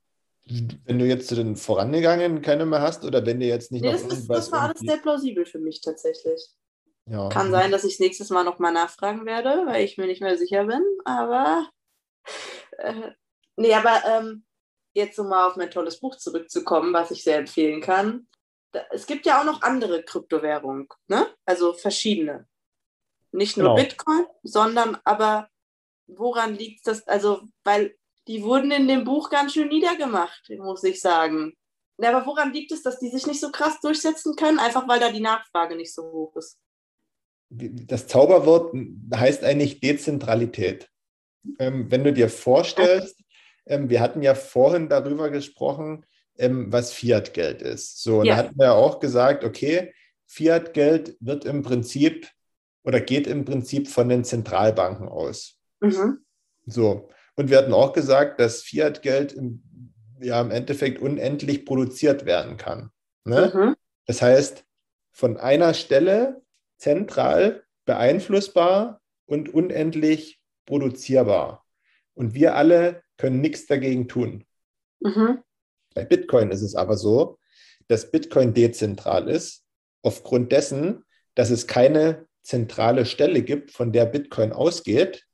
[0.84, 3.92] Wenn du jetzt zu den vorangegangenen keine mehr hast oder wenn dir jetzt nicht nee,
[3.92, 6.48] noch das, ist, das war alles sehr plausibel für mich tatsächlich.
[7.06, 7.28] Ja.
[7.28, 10.64] Kann sein, dass ich nächstes Mal nochmal nachfragen werde, weil ich mir nicht mehr sicher
[10.64, 11.68] bin, aber
[12.78, 13.10] äh,
[13.56, 14.44] nee, aber ähm,
[14.94, 18.28] jetzt um mal auf mein tolles Buch zurückzukommen, was ich sehr empfehlen kann.
[18.90, 21.26] Es gibt ja auch noch andere Kryptowährungen, ne?
[21.44, 22.46] Also verschiedene.
[23.32, 23.76] Nicht nur genau.
[23.76, 25.48] Bitcoin, sondern aber
[26.06, 27.06] woran liegt das?
[27.08, 27.96] Also, weil
[28.28, 31.56] die wurden in dem Buch ganz schön niedergemacht, muss ich sagen.
[31.98, 34.58] Aber woran liegt es, dass die sich nicht so krass durchsetzen können?
[34.58, 36.58] Einfach weil da die Nachfrage nicht so hoch ist.
[37.54, 38.74] Das Zauberwort
[39.14, 40.88] heißt eigentlich Dezentralität.
[41.58, 43.20] Ähm, wenn du dir vorstellst,
[43.66, 46.06] ähm, wir hatten ja vorhin darüber gesprochen,
[46.38, 48.02] ähm, was Fiat-Geld ist.
[48.02, 48.32] So, ja.
[48.32, 49.92] da hatten wir ja auch gesagt, okay,
[50.26, 52.28] Fiat-Geld wird im Prinzip
[52.84, 55.58] oder geht im Prinzip von den Zentralbanken aus.
[55.80, 56.18] Mhm.
[56.64, 57.08] So.
[57.36, 59.62] Und wir hatten auch gesagt, dass Fiat-Geld im,
[60.20, 62.90] ja, im Endeffekt unendlich produziert werden kann.
[63.24, 63.52] Ne?
[63.54, 63.76] Mhm.
[64.06, 64.64] Das heißt,
[65.12, 66.42] von einer Stelle
[66.82, 71.64] zentral beeinflussbar und unendlich produzierbar.
[72.14, 74.44] Und wir alle können nichts dagegen tun.
[75.00, 75.38] Mhm.
[75.94, 77.38] Bei Bitcoin ist es aber so,
[77.86, 79.64] dass Bitcoin dezentral ist,
[80.02, 81.04] aufgrund dessen,
[81.36, 85.24] dass es keine zentrale Stelle gibt, von der Bitcoin ausgeht,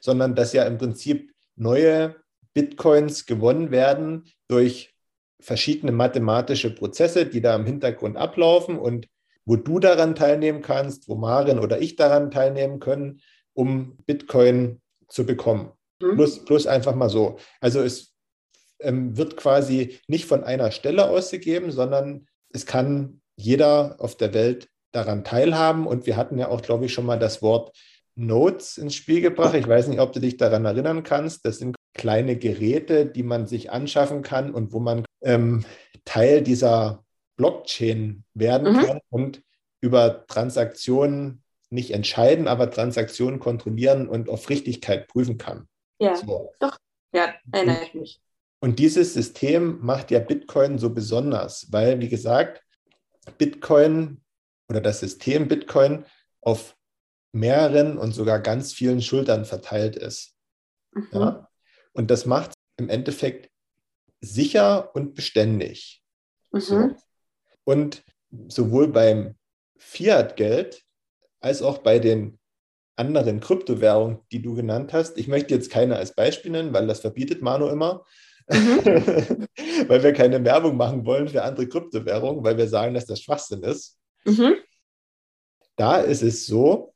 [0.00, 2.16] sondern dass ja im Prinzip neue
[2.52, 4.94] Bitcoins gewonnen werden durch
[5.40, 9.08] verschiedene mathematische Prozesse, die da im Hintergrund ablaufen und
[9.46, 13.20] wo du daran teilnehmen kannst, wo Marin oder ich daran teilnehmen können,
[13.54, 15.72] um Bitcoin zu bekommen.
[16.02, 16.16] Mhm.
[16.16, 17.38] Plus, plus einfach mal so.
[17.60, 18.12] Also es
[18.80, 24.68] ähm, wird quasi nicht von einer Stelle ausgegeben, sondern es kann jeder auf der Welt
[24.92, 25.86] daran teilhaben.
[25.86, 27.74] Und wir hatten ja auch, glaube ich, schon mal das Wort
[28.16, 29.54] Notes ins Spiel gebracht.
[29.54, 31.44] Ich weiß nicht, ob du dich daran erinnern kannst.
[31.44, 35.64] Das sind kleine Geräte, die man sich anschaffen kann und wo man ähm,
[36.04, 37.04] Teil dieser
[37.36, 38.80] Blockchain werden mhm.
[38.80, 39.42] kann und
[39.80, 45.68] über Transaktionen nicht entscheiden, aber Transaktionen kontrollieren und auf Richtigkeit prüfen kann.
[45.98, 46.52] Ja, so.
[46.60, 46.76] doch.
[47.12, 48.20] Ja, erinnere ich mich.
[48.60, 52.62] Und dieses System macht ja Bitcoin so besonders, weil, wie gesagt,
[53.38, 54.22] Bitcoin
[54.68, 56.04] oder das System Bitcoin
[56.40, 56.76] auf
[57.32, 60.34] mehreren und sogar ganz vielen Schultern verteilt ist.
[60.92, 61.08] Mhm.
[61.12, 61.48] Ja?
[61.92, 63.50] Und das macht im Endeffekt
[64.20, 66.02] sicher und beständig.
[66.52, 66.60] Mhm.
[66.60, 66.96] So.
[67.66, 68.04] Und
[68.48, 69.34] sowohl beim
[69.76, 70.82] Fiat-Geld
[71.40, 72.38] als auch bei den
[72.96, 75.18] anderen Kryptowährungen, die du genannt hast.
[75.18, 78.04] Ich möchte jetzt keine als Beispiel nennen, weil das verbietet Manu immer.
[78.48, 78.84] Mhm.
[79.88, 83.62] weil wir keine Werbung machen wollen für andere Kryptowährungen, weil wir sagen, dass das Schwachsinn
[83.62, 83.98] ist.
[84.24, 84.54] Mhm.
[85.74, 86.94] Da ist es so,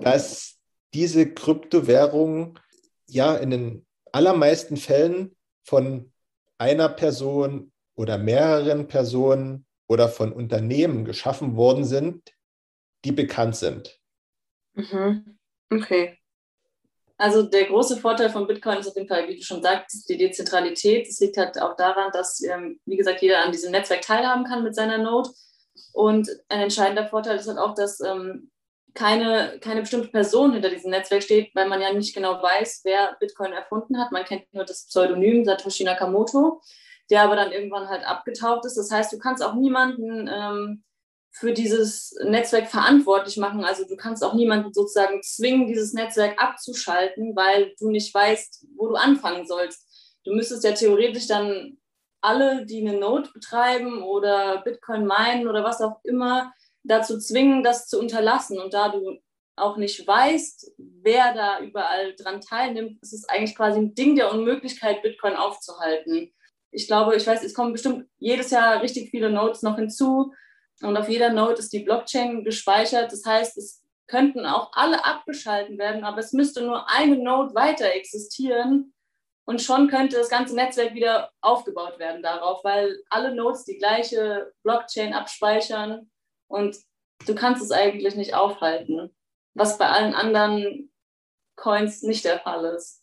[0.00, 0.58] dass
[0.94, 2.58] diese Kryptowährungen
[3.06, 6.12] ja in den allermeisten Fällen von
[6.58, 12.32] einer Person oder mehreren Personen oder von Unternehmen geschaffen worden sind,
[13.04, 14.00] die bekannt sind.
[14.74, 15.38] Mhm.
[15.70, 16.18] Okay.
[17.18, 20.16] Also der große Vorteil von Bitcoin ist auf jeden Fall, wie du schon sagst, die
[20.16, 21.06] Dezentralität.
[21.06, 24.64] Es liegt halt auch daran, dass, ähm, wie gesagt, jeder an diesem Netzwerk teilhaben kann
[24.64, 25.30] mit seiner Node.
[25.92, 28.50] Und ein entscheidender Vorteil ist halt auch, dass ähm,
[28.94, 33.16] keine, keine bestimmte Person hinter diesem Netzwerk steht, weil man ja nicht genau weiß, wer
[33.20, 34.10] Bitcoin erfunden hat.
[34.10, 36.60] Man kennt nur das Pseudonym Satoshi Nakamoto,
[37.12, 38.76] der aber dann irgendwann halt abgetaucht ist.
[38.76, 40.82] Das heißt, du kannst auch niemanden ähm,
[41.30, 43.64] für dieses Netzwerk verantwortlich machen.
[43.64, 48.88] Also du kannst auch niemanden sozusagen zwingen, dieses Netzwerk abzuschalten, weil du nicht weißt, wo
[48.88, 49.86] du anfangen sollst.
[50.24, 51.76] Du müsstest ja theoretisch dann
[52.22, 56.50] alle, die eine Node betreiben oder Bitcoin meinen oder was auch immer,
[56.82, 58.58] dazu zwingen, das zu unterlassen.
[58.58, 59.18] Und da du
[59.56, 64.32] auch nicht weißt, wer da überall dran teilnimmt, ist es eigentlich quasi ein Ding der
[64.32, 66.32] Unmöglichkeit, Bitcoin aufzuhalten.
[66.72, 70.32] Ich glaube, ich weiß, es kommen bestimmt jedes Jahr richtig viele Nodes noch hinzu.
[70.80, 73.12] Und auf jeder Node ist die Blockchain gespeichert.
[73.12, 77.92] Das heißt, es könnten auch alle abgeschalten werden, aber es müsste nur eine Node weiter
[77.94, 78.92] existieren
[79.44, 84.52] und schon könnte das ganze Netzwerk wieder aufgebaut werden darauf, weil alle Nodes die gleiche
[84.62, 86.10] Blockchain abspeichern
[86.48, 86.76] und
[87.26, 89.14] du kannst es eigentlich nicht aufhalten,
[89.54, 90.92] was bei allen anderen
[91.56, 93.02] Coins nicht der Fall ist.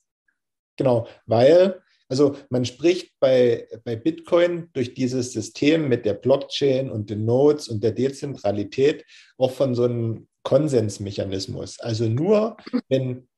[0.78, 7.10] Genau, weil also man spricht bei, bei Bitcoin durch dieses System mit der Blockchain und
[7.12, 9.06] den Nodes und der Dezentralität
[9.38, 11.80] auch von so einem Konsensmechanismus.
[11.80, 12.58] Also nur
[12.90, 13.30] wenn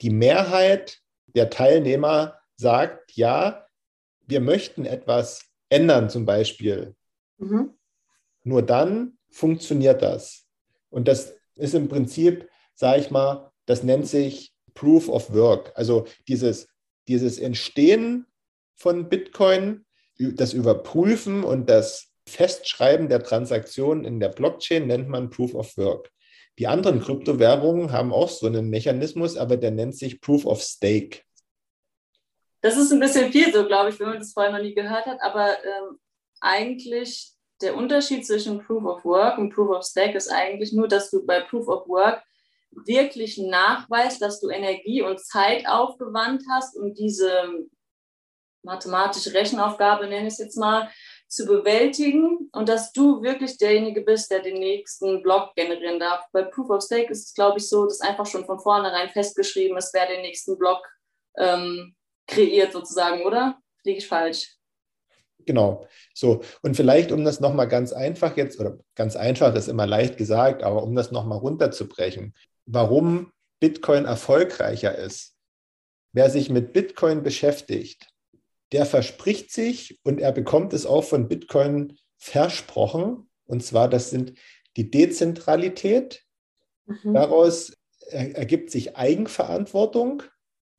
[0.00, 0.98] die Mehrheit
[1.34, 3.66] der Teilnehmer sagt, ja,
[4.26, 6.94] wir möchten etwas ändern zum Beispiel,
[7.36, 7.74] mhm.
[8.42, 10.46] nur dann funktioniert das.
[10.88, 15.72] Und das ist im Prinzip, sage ich mal, das nennt sich Proof of Work.
[15.74, 16.68] Also dieses
[17.08, 18.26] dieses Entstehen
[18.76, 19.84] von Bitcoin,
[20.18, 26.10] das Überprüfen und das Festschreiben der Transaktionen in der Blockchain nennt man Proof of Work.
[26.58, 31.22] Die anderen Kryptowährungen haben auch so einen Mechanismus, aber der nennt sich Proof of Stake.
[32.60, 35.04] Das ist ein bisschen viel so, glaube ich, wenn man das vorher noch nie gehört
[35.04, 35.18] hat.
[35.20, 35.98] Aber ähm,
[36.40, 41.10] eigentlich der Unterschied zwischen Proof of Work und Proof of Stake ist eigentlich nur, dass
[41.10, 42.22] du bei Proof of Work
[42.84, 47.66] wirklich nachweist, dass du Energie und Zeit aufgewandt hast, um diese
[48.62, 50.90] mathematische Rechenaufgabe, nenne ich es jetzt mal,
[51.28, 56.24] zu bewältigen und dass du wirklich derjenige bist, der den nächsten Block generieren darf.
[56.32, 59.76] Bei Proof of Stake ist es, glaube ich, so, dass einfach schon von vornherein festgeschrieben
[59.76, 60.86] ist, wer den nächsten Block
[61.36, 61.96] ähm,
[62.28, 63.58] kreiert, sozusagen, oder?
[63.82, 64.56] Liege ich falsch?
[65.46, 65.86] Genau.
[66.14, 70.16] So, und vielleicht, um das nochmal ganz einfach jetzt, oder ganz einfach ist immer leicht
[70.16, 72.34] gesagt, aber um das nochmal runterzubrechen
[72.66, 75.36] warum Bitcoin erfolgreicher ist.
[76.12, 78.08] Wer sich mit Bitcoin beschäftigt,
[78.72, 83.28] der verspricht sich und er bekommt es auch von Bitcoin versprochen.
[83.46, 84.34] Und zwar, das sind
[84.76, 86.24] die Dezentralität.
[86.86, 87.14] Mhm.
[87.14, 87.76] Daraus
[88.10, 90.22] ergibt sich Eigenverantwortung.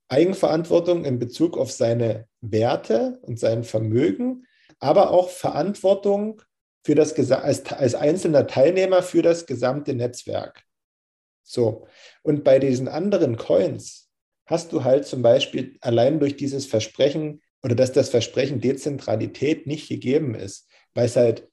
[0.08, 4.45] Eigenverantwortung in Bezug auf seine Werte und sein Vermögen,
[4.79, 6.41] aber auch Verantwortung
[6.83, 10.63] für das, als, als einzelner Teilnehmer für das gesamte Netzwerk.
[11.43, 11.88] So,
[12.23, 14.09] und bei diesen anderen Coins
[14.45, 19.89] hast du halt zum Beispiel allein durch dieses Versprechen oder dass das Versprechen Dezentralität nicht
[19.89, 21.49] gegeben ist, weil es halt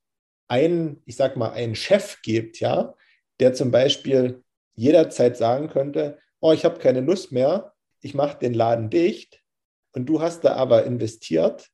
[0.49, 2.95] einen, ich sag mal, einen Chef gibt, ja,
[3.41, 8.53] der zum Beispiel jederzeit sagen könnte, oh, ich habe keine Lust mehr, ich mache den
[8.53, 9.43] Laden dicht
[9.93, 11.71] und du hast da aber investiert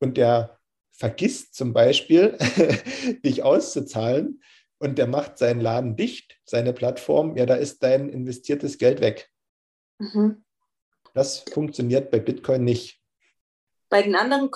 [0.00, 0.57] und der
[0.98, 2.36] vergisst zum Beispiel,
[3.24, 4.42] dich auszuzahlen,
[4.80, 9.30] und der macht seinen Laden dicht, seine Plattform, ja, da ist dein investiertes Geld weg.
[9.98, 10.44] Mhm.
[11.14, 13.00] Das funktioniert bei Bitcoin nicht.
[13.88, 14.50] Bei den anderen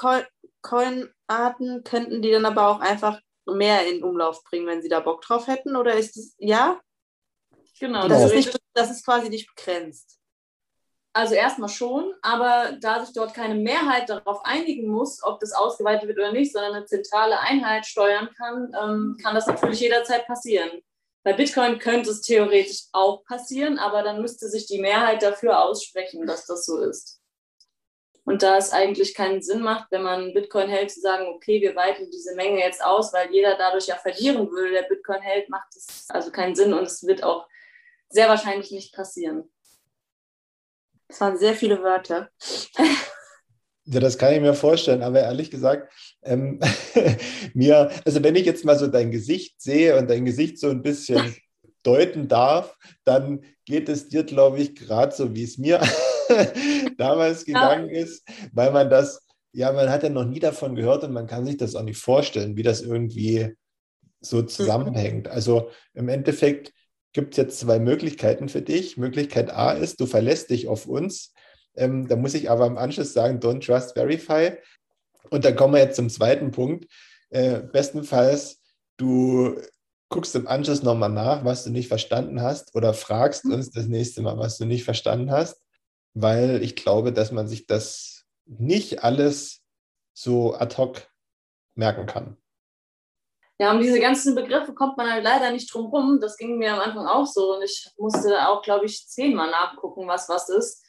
[0.63, 5.23] Coin-Arten könnten die dann aber auch einfach mehr in Umlauf bringen, wenn sie da Bock
[5.23, 5.75] drauf hätten?
[5.75, 6.81] Oder ist es, ja?
[7.81, 10.21] Genau, das, Ist nicht, das ist quasi nicht begrenzt.
[11.15, 16.09] Also erstmal schon, aber da sich dort keine Mehrheit darauf einigen muss, ob das ausgeweitet
[16.09, 20.71] wird oder nicht, sondern eine zentrale Einheit steuern kann, ähm, kann das natürlich jederzeit passieren.
[21.23, 26.27] Bei Bitcoin könnte es theoretisch auch passieren, aber dann müsste sich die Mehrheit dafür aussprechen,
[26.27, 27.21] dass das so ist.
[28.25, 31.77] Und da es eigentlich keinen Sinn macht, wenn man Bitcoin hält, zu sagen, okay, wir
[31.77, 35.77] weiten diese Menge jetzt aus, weil jeder dadurch ja verlieren würde, der Bitcoin hält, macht
[35.77, 37.47] es also keinen Sinn und es wird auch
[38.09, 39.51] sehr wahrscheinlich nicht passieren.
[41.13, 42.31] Das waren sehr viele Wörter.
[43.85, 46.59] Ja, das kann ich mir vorstellen, aber ehrlich gesagt, ähm,
[47.55, 50.81] mir, also wenn ich jetzt mal so dein Gesicht sehe und dein Gesicht so ein
[50.81, 51.37] bisschen
[51.83, 55.83] deuten darf, dann geht es dir, glaube ich, gerade so, wie es mir
[56.97, 58.01] damals gegangen ja.
[58.01, 61.45] ist, weil man das, ja, man hat ja noch nie davon gehört und man kann
[61.45, 63.55] sich das auch nicht vorstellen, wie das irgendwie
[64.23, 64.49] so mhm.
[64.49, 65.29] zusammenhängt.
[65.29, 66.73] Also im Endeffekt
[67.13, 68.97] gibt es jetzt zwei Möglichkeiten für dich.
[68.97, 71.33] Möglichkeit A ist, du verlässt dich auf uns.
[71.75, 74.53] Ähm, da muss ich aber im Anschluss sagen, don't trust, verify.
[75.31, 76.87] Und dann kommen wir jetzt zum zweiten Punkt.
[77.31, 78.61] Äh, bestenfalls,
[78.97, 79.61] du
[80.09, 83.55] guckst im Anschluss nochmal nach, was du nicht verstanden hast oder fragst mhm.
[83.55, 85.63] uns das nächste Mal, was du nicht verstanden hast,
[86.15, 89.63] weil ich glaube, dass man sich das nicht alles
[90.13, 91.09] so ad hoc
[91.75, 92.37] merken kann.
[93.63, 96.19] Ja, um diese ganzen Begriffe kommt man halt leider nicht drum rum.
[96.21, 100.09] Das ging mir am Anfang auch so und ich musste auch, glaube ich, zehnmal nachgucken,
[100.09, 100.85] was was ist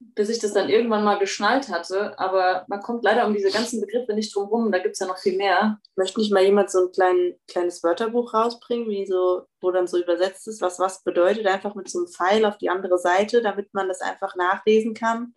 [0.00, 2.18] bis ich das dann irgendwann mal geschnallt hatte.
[2.18, 4.72] Aber man kommt leider um diese ganzen Begriffe nicht drum rum.
[4.72, 5.78] Da gibt es ja noch viel mehr.
[5.94, 9.98] Möchte nicht mal jemand so ein klein, kleines Wörterbuch rausbringen, wie so, wo dann so
[9.98, 13.74] übersetzt ist, was was bedeutet, einfach mit so einem Pfeil auf die andere Seite, damit
[13.74, 15.34] man das einfach nachlesen kann?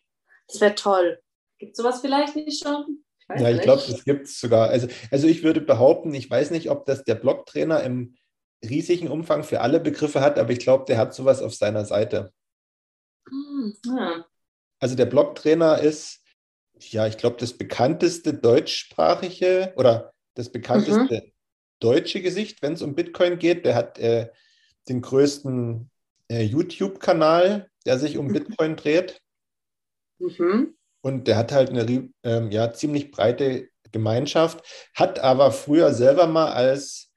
[0.48, 1.20] Das wäre toll.
[1.60, 3.04] Gibt es sowas vielleicht nicht schon?
[3.36, 4.70] Ich ja, ich glaube, das gibt es sogar.
[4.70, 8.16] Also, also ich würde behaupten, ich weiß nicht, ob das der Blogtrainer im
[8.64, 12.32] riesigen Umfang für alle Begriffe hat, aber ich glaube, der hat sowas auf seiner Seite.
[13.30, 14.26] Hm, ja.
[14.80, 16.22] Also der Blocktrainer ist,
[16.80, 21.32] ja, ich glaube, das bekannteste deutschsprachige oder das bekannteste mhm.
[21.80, 23.66] deutsche Gesicht, wenn es um Bitcoin geht.
[23.66, 24.30] Der hat äh,
[24.90, 25.90] den größten
[26.30, 28.34] äh, YouTube-Kanal, der sich um mhm.
[28.34, 29.22] Bitcoin dreht.
[30.20, 30.76] Mhm.
[31.04, 34.64] Und der hat halt eine ähm, ja, ziemlich breite Gemeinschaft,
[34.96, 37.12] hat aber früher selber mal als,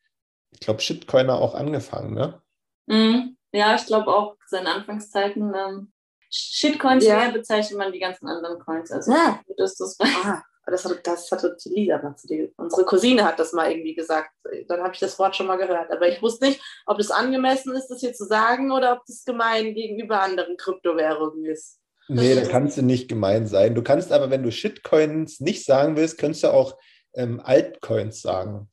[0.50, 2.42] ich glaube, Shitcoiner auch angefangen, ne?
[2.86, 3.36] Mhm.
[3.52, 5.92] Ja, ich glaube auch seine Anfangszeiten ähm,
[6.30, 7.30] Shitcoins ja.
[7.30, 8.90] bezeichnet man die ganzen anderen Coins.
[8.90, 9.40] Also ja.
[9.56, 12.14] das, das, ah, das, hatte, das hatte Lisa,
[12.56, 14.30] unsere Cousine hat das mal irgendwie gesagt.
[14.68, 15.90] Dann habe ich das Wort schon mal gehört.
[15.92, 19.24] Aber ich wusste nicht, ob es angemessen ist, das hier zu sagen oder ob das
[19.24, 21.78] gemein gegenüber anderen Kryptowährungen ist.
[22.08, 23.74] Nee, das kannst du nicht gemein sein.
[23.74, 26.78] Du kannst aber, wenn du Shitcoins nicht sagen willst, könntest du auch
[27.14, 28.68] ähm, Altcoins sagen.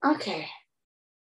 [0.00, 0.46] Okay.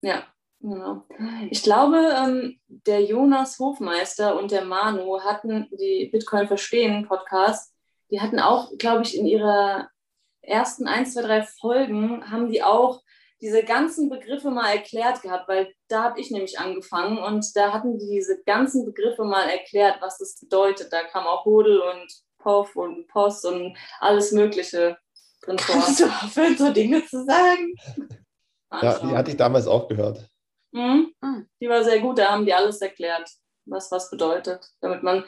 [0.03, 0.25] Ja.
[0.61, 1.05] Genau.
[1.51, 7.73] Ich glaube, ähm, der Jonas Hofmeister und der Manu hatten die Bitcoin Verstehen Podcast.
[8.11, 9.89] Die hatten auch, glaube ich, in ihrer
[10.43, 13.03] ersten 1, 2, 3 Folgen haben die auch
[13.41, 17.99] diese ganzen Begriffe mal erklärt gehabt, weil da habe ich nämlich angefangen und da hatten
[17.99, 20.93] die diese ganzen Begriffe mal erklärt, was das bedeutet.
[20.93, 24.97] Da kam auch Hodel und Poff und Post und alles Mögliche
[25.43, 25.77] drin vor.
[25.77, 27.75] Kannst du aufhören, so Dinge zu sagen?
[28.71, 30.29] Ja, die hatte ich damals auch gehört.
[30.73, 31.13] Mhm.
[31.21, 31.49] Mhm.
[31.61, 33.31] Die war sehr gut, da haben die alles erklärt,
[33.65, 35.25] was was bedeutet, damit man,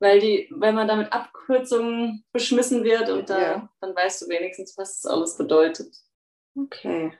[0.00, 3.68] weil die, wenn man damit Abkürzungen beschmissen wird und da, ja.
[3.80, 5.94] dann weißt du wenigstens, was das alles bedeutet.
[6.56, 7.12] Okay.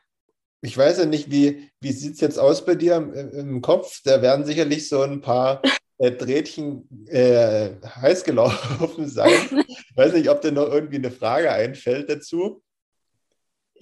[0.62, 4.00] Ich weiß ja nicht, wie, wie sieht es jetzt aus bei dir im, im, Kopf?
[4.04, 5.60] Da werden sicherlich so ein paar
[5.98, 9.64] äh, Drähtchen äh, heiß gelaufen sein.
[9.66, 12.62] Ich weiß nicht, ob dir noch irgendwie eine Frage einfällt dazu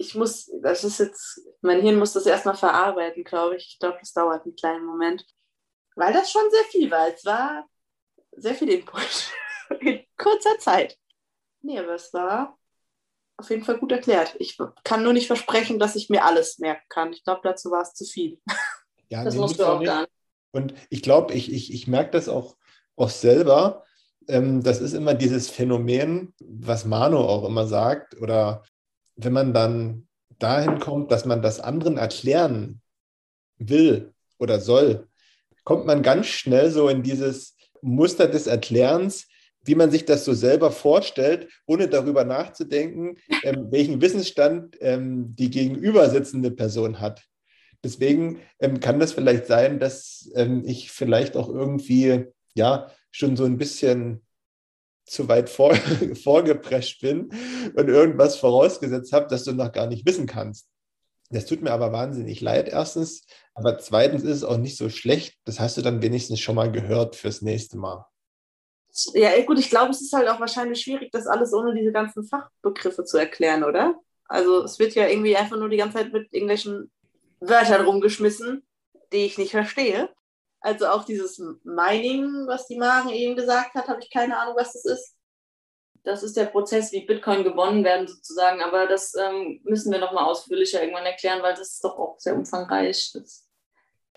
[0.01, 3.67] ich muss, das ist jetzt, mein Hirn muss das erstmal verarbeiten, glaube ich.
[3.67, 5.25] Ich glaube, das dauert einen kleinen Moment.
[5.95, 7.07] Weil das schon sehr viel war.
[7.07, 7.69] Es war
[8.31, 9.31] sehr viel Input
[9.79, 10.97] in kurzer Zeit.
[11.61, 12.57] Nee, aber es war
[13.41, 14.35] auf jeden Fall gut erklärt.
[14.39, 17.11] Ich kann nur nicht versprechen, dass ich mir alles merken kann.
[17.11, 18.39] Ich glaube, dazu war es zu viel.
[19.09, 20.11] Ja, das musst du auch gar nicht.
[20.51, 22.55] Und ich glaube, ich, ich, ich merke das auch,
[22.95, 23.83] auch selber.
[24.27, 28.63] Ähm, das ist immer dieses Phänomen, was Manu auch immer sagt, oder
[29.15, 30.07] wenn man dann
[30.39, 32.81] dahin kommt, dass man das anderen erklären
[33.57, 35.07] will oder soll,
[35.63, 39.27] kommt man ganz schnell so in dieses Muster des Erklärens,
[39.63, 45.49] wie man sich das so selber vorstellt, ohne darüber nachzudenken, ähm, welchen Wissensstand ähm, die
[45.49, 47.23] gegenüber sitzende Person hat.
[47.83, 53.45] Deswegen ähm, kann das vielleicht sein, dass ähm, ich vielleicht auch irgendwie ja schon so
[53.45, 54.21] ein bisschen
[55.05, 55.75] zu weit vor,
[56.23, 57.29] vorgeprescht bin
[57.75, 60.67] und irgendwas vorausgesetzt habe, das du noch gar nicht wissen kannst.
[61.31, 63.23] Das tut mir aber wahnsinnig leid, erstens.
[63.53, 65.37] Aber zweitens ist es auch nicht so schlecht.
[65.45, 68.05] Das hast du dann wenigstens schon mal gehört fürs nächste Mal.
[69.13, 72.23] Ja, gut, ich glaube, es ist halt auch wahrscheinlich schwierig, das alles ohne diese ganzen
[72.25, 73.95] Fachbegriffe zu erklären, oder?
[74.27, 76.91] Also es wird ja irgendwie einfach nur die ganze Zeit mit irgendwelchen
[77.39, 78.65] Wörtern rumgeschmissen,
[79.11, 80.09] die ich nicht verstehe.
[80.61, 84.73] Also auch dieses Mining, was die Magen eben gesagt hat, habe ich keine Ahnung, was
[84.73, 85.15] das ist.
[86.03, 88.61] das ist der Prozess, wie Bitcoin gewonnen werden sozusagen.
[88.61, 92.35] Aber das ähm, müssen wir nochmal ausführlicher irgendwann erklären, weil das ist doch auch sehr
[92.35, 93.11] umfangreich.
[93.13, 93.47] Das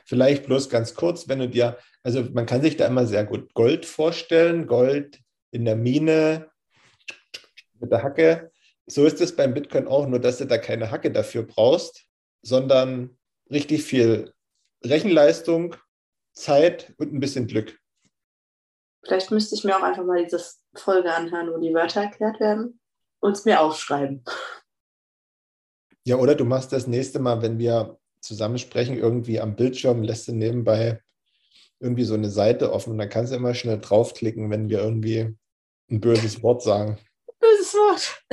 [0.04, 3.54] Vielleicht bloß ganz kurz, wenn du dir, also man kann sich da immer sehr gut
[3.54, 5.18] Gold vorstellen, Gold
[5.50, 6.50] in der Mine
[7.80, 8.52] mit der Hacke.
[8.86, 12.06] So ist es beim Bitcoin auch, nur dass du da keine Hacke dafür brauchst,
[12.42, 13.16] sondern
[13.50, 14.32] richtig viel
[14.84, 15.76] Rechenleistung,
[16.34, 17.78] Zeit und ein bisschen Glück.
[19.04, 20.42] Vielleicht müsste ich mir auch einfach mal diese
[20.74, 22.80] Folge anhören, wo die Wörter erklärt werden
[23.20, 24.24] und es mir aufschreiben.
[26.04, 30.32] Ja, oder du machst das nächste Mal, wenn wir zusammensprechen, irgendwie am Bildschirm, lässt du
[30.32, 31.00] nebenbei
[31.80, 35.36] irgendwie so eine Seite offen und dann kannst du immer schnell draufklicken, wenn wir irgendwie
[35.90, 36.98] ein böses Wort sagen.
[37.38, 38.24] Böses Wort.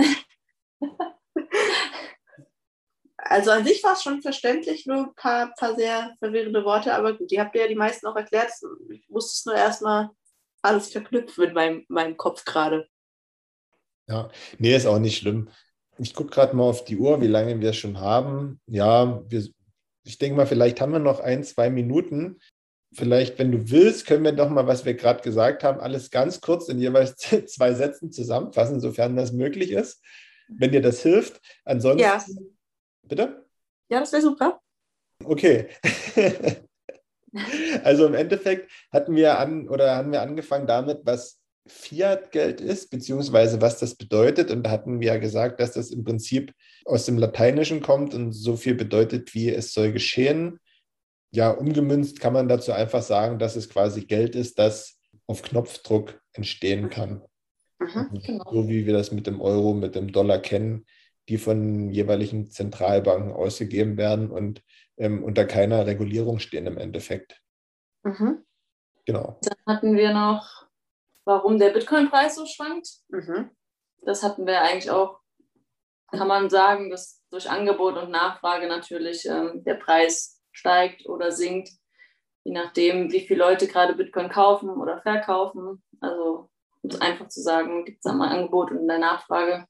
[3.18, 7.18] also an sich war es schon verständlich, nur ein paar, paar sehr verwirrende Worte, aber
[7.18, 8.52] gut, die habt ihr ja die meisten auch erklärt.
[8.90, 10.10] Ich musste es nur erstmal
[10.62, 12.88] alles verknüpfen in meinem, meinem Kopf gerade.
[14.08, 14.30] Ja,
[14.60, 15.50] nee, ist auch nicht schlimm.
[15.98, 18.60] Ich gucke gerade mal auf die Uhr, wie lange wir schon haben.
[18.66, 19.48] Ja, wir,
[20.04, 22.40] ich denke mal, vielleicht haben wir noch ein, zwei Minuten.
[22.94, 26.42] Vielleicht, wenn du willst, können wir doch mal, was wir gerade gesagt haben, alles ganz
[26.42, 27.16] kurz in jeweils
[27.48, 30.02] zwei Sätzen zusammenfassen, sofern das möglich ist.
[30.50, 31.40] Wenn dir das hilft.
[31.64, 32.02] Ansonsten.
[32.02, 32.24] Ja.
[33.04, 33.46] Bitte?
[33.90, 34.62] Ja, das wäre super.
[35.24, 35.70] Okay.
[37.84, 43.62] also im Endeffekt hatten wir an oder haben wir angefangen damit, was Fiat-Geld ist, beziehungsweise
[43.62, 44.52] was das bedeutet.
[44.52, 46.54] Und da hatten wir ja gesagt, dass das im Prinzip
[46.86, 50.60] aus dem Lateinischen kommt und so viel bedeutet wie es soll geschehen.
[51.32, 56.20] Ja, umgemünzt kann man dazu einfach sagen, dass es quasi Geld ist, das auf Knopfdruck
[56.34, 57.22] entstehen kann.
[57.80, 58.52] Mhm, genau.
[58.52, 60.86] So wie wir das mit dem Euro, mit dem Dollar kennen,
[61.30, 64.62] die von jeweiligen Zentralbanken ausgegeben werden und
[64.98, 67.42] ähm, unter keiner Regulierung stehen im Endeffekt.
[68.04, 68.44] Mhm.
[69.06, 69.40] Genau.
[69.42, 70.68] Dann hatten wir noch
[71.26, 72.88] warum der Bitcoin-Preis so schwankt.
[73.10, 73.52] Mhm.
[74.04, 75.20] Das hatten wir eigentlich auch,
[76.12, 81.70] kann man sagen, dass durch Angebot und Nachfrage natürlich ähm, der Preis steigt oder sinkt,
[82.44, 85.84] je nachdem, wie viele Leute gerade Bitcoin kaufen oder verkaufen.
[86.02, 86.50] Also
[86.82, 89.66] um es einfach zu sagen, gibt es einmal Angebot und in der Nachfrage.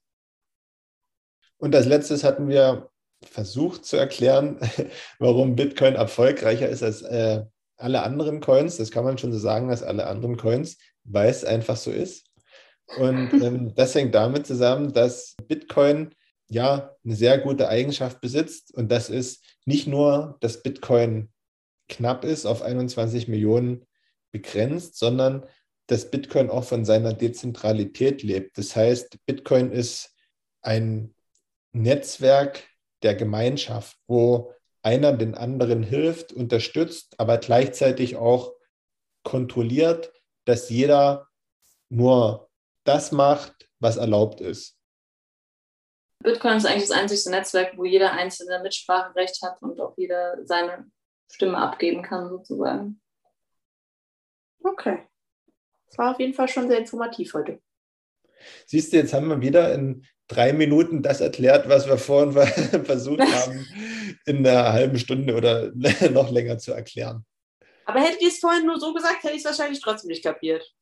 [1.58, 2.90] Und als letztes hatten wir
[3.22, 4.58] versucht zu erklären,
[5.18, 7.44] warum Bitcoin erfolgreicher ist als äh,
[7.76, 8.78] alle anderen Coins.
[8.78, 12.26] Das kann man schon so sagen, als alle anderen Coins weil es einfach so ist.
[12.98, 16.14] Und ähm, das hängt damit zusammen, dass Bitcoin
[16.48, 21.30] ja eine sehr gute Eigenschaft besitzt und das ist nicht nur, dass Bitcoin
[21.88, 23.86] knapp ist, auf 21 Millionen
[24.32, 25.46] begrenzt, sondern
[25.86, 28.56] dass Bitcoin auch von seiner Dezentralität lebt.
[28.58, 30.14] Das heißt, Bitcoin ist
[30.62, 31.14] ein
[31.72, 32.62] Netzwerk
[33.02, 38.52] der Gemeinschaft, wo einer den anderen hilft, unterstützt, aber gleichzeitig auch
[39.22, 40.12] kontrolliert,
[40.44, 41.28] dass jeder
[41.88, 42.48] nur
[42.84, 44.78] das macht, was erlaubt ist.
[46.22, 50.86] Bitcoin ist eigentlich das einzige Netzwerk, wo jeder einzelne Mitspracherecht hat und auch jeder seine
[51.30, 53.00] Stimme abgeben kann, sozusagen.
[54.62, 55.06] Okay.
[55.86, 57.60] Das war auf jeden Fall schon sehr informativ heute.
[58.66, 62.32] Siehst du, jetzt haben wir wieder in drei Minuten das erklärt, was wir vorhin
[62.84, 63.66] versucht haben,
[64.24, 65.72] in einer halben Stunde oder
[66.10, 67.24] noch länger zu erklären.
[67.84, 70.72] Aber hättet ihr es vorhin nur so gesagt, hätte ich es wahrscheinlich trotzdem nicht kapiert.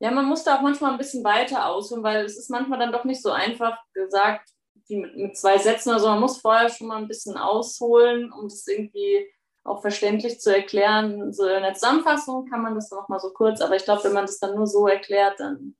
[0.00, 2.92] Ja, man muss da auch manchmal ein bisschen weiter ausholen, weil es ist manchmal dann
[2.92, 4.50] doch nicht so einfach gesagt,
[4.88, 6.08] wie mit, mit zwei Sätzen oder so.
[6.08, 9.28] Man muss vorher schon mal ein bisschen ausholen, um das irgendwie
[9.64, 11.32] auch verständlich zu erklären.
[11.32, 14.02] So in der Zusammenfassung kann man das dann auch mal so kurz, aber ich glaube,
[14.04, 15.76] wenn man das dann nur so erklärt, dann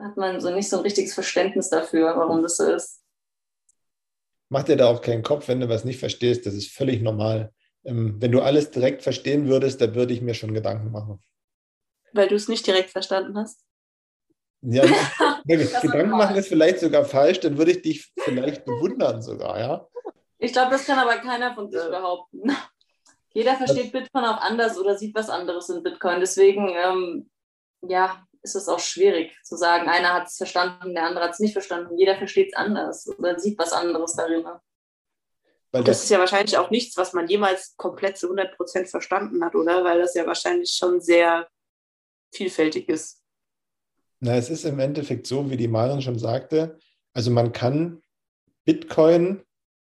[0.00, 3.00] hat man so nicht so ein richtiges Verständnis dafür, warum das so ist.
[4.48, 6.44] Mach dir da auch keinen Kopf, wenn du was nicht verstehst.
[6.46, 7.52] Das ist völlig normal.
[7.84, 11.22] Ähm, wenn du alles direkt verstehen würdest, da würde ich mir schon Gedanken machen.
[12.12, 13.64] Weil du es nicht direkt verstanden hast?
[14.62, 14.84] Ja,
[15.44, 19.88] Gedanken machen ist vielleicht sogar falsch, dann würde ich dich vielleicht bewundern sogar, ja.
[20.38, 22.42] Ich glaube, das kann aber keiner von sich behaupten.
[23.34, 26.20] Jeder versteht das, Bitcoin auch anders oder sieht was anderes in Bitcoin.
[26.20, 27.30] Deswegen, ähm,
[27.80, 31.38] ja, ist es auch schwierig zu sagen, einer hat es verstanden, der andere hat es
[31.38, 31.96] nicht verstanden.
[31.96, 34.44] Jeder versteht es anders oder sieht was anderes darin.
[35.72, 38.88] Weil das, das ist ja wahrscheinlich auch nichts, was man jemals komplett zu 100 Prozent
[38.88, 39.82] verstanden hat, oder?
[39.84, 41.48] Weil das ja wahrscheinlich schon sehr
[42.32, 43.22] vielfältig ist.
[44.20, 46.78] Na, es ist im Endeffekt so, wie die Maren schon sagte.
[47.14, 48.02] Also man kann
[48.64, 49.42] Bitcoin,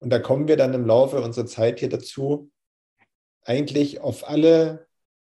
[0.00, 2.50] und da kommen wir dann im Laufe unserer Zeit hier dazu,
[3.42, 4.86] eigentlich auf alle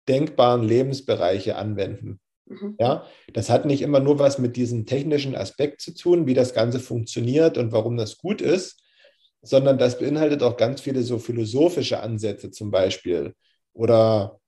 [0.09, 2.21] denkbaren Lebensbereiche anwenden.
[2.47, 2.77] Mhm.
[2.79, 6.55] Ja, das hat nicht immer nur was mit diesem technischen Aspekt zu tun, wie das
[6.55, 8.81] Ganze funktioniert und warum das gut ist,
[9.43, 13.35] sondern das beinhaltet auch ganz viele so philosophische Ansätze zum Beispiel
[13.73, 14.41] oder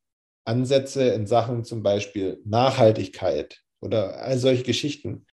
[0.45, 5.27] Ansätze in Sachen zum Beispiel Nachhaltigkeit oder all solche Geschichten.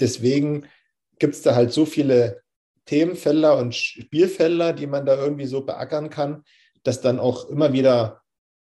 [0.00, 0.66] deswegen
[1.18, 2.42] gibt es da halt so viele
[2.86, 6.42] Themenfelder und Spielfelder, die man da irgendwie so beackern kann,
[6.82, 8.22] dass dann auch immer wieder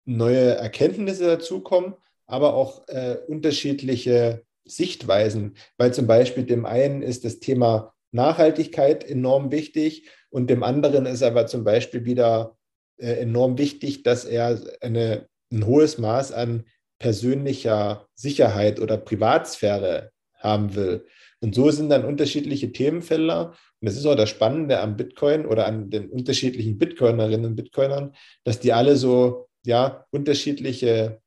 [0.05, 1.95] neue Erkenntnisse dazukommen,
[2.25, 9.51] aber auch äh, unterschiedliche Sichtweisen, weil zum Beispiel dem einen ist das Thema Nachhaltigkeit enorm
[9.51, 12.57] wichtig und dem anderen ist aber zum Beispiel wieder
[12.97, 16.65] äh, enorm wichtig, dass er eine, ein hohes Maß an
[16.99, 21.05] persönlicher Sicherheit oder Privatsphäre haben will.
[21.41, 23.49] Und so sind dann unterschiedliche Themenfelder.
[23.49, 28.13] Und das ist auch das Spannende am Bitcoin oder an den unterschiedlichen Bitcoinerinnen und Bitcoinern,
[28.43, 31.19] dass die alle so ja, unterschiedliche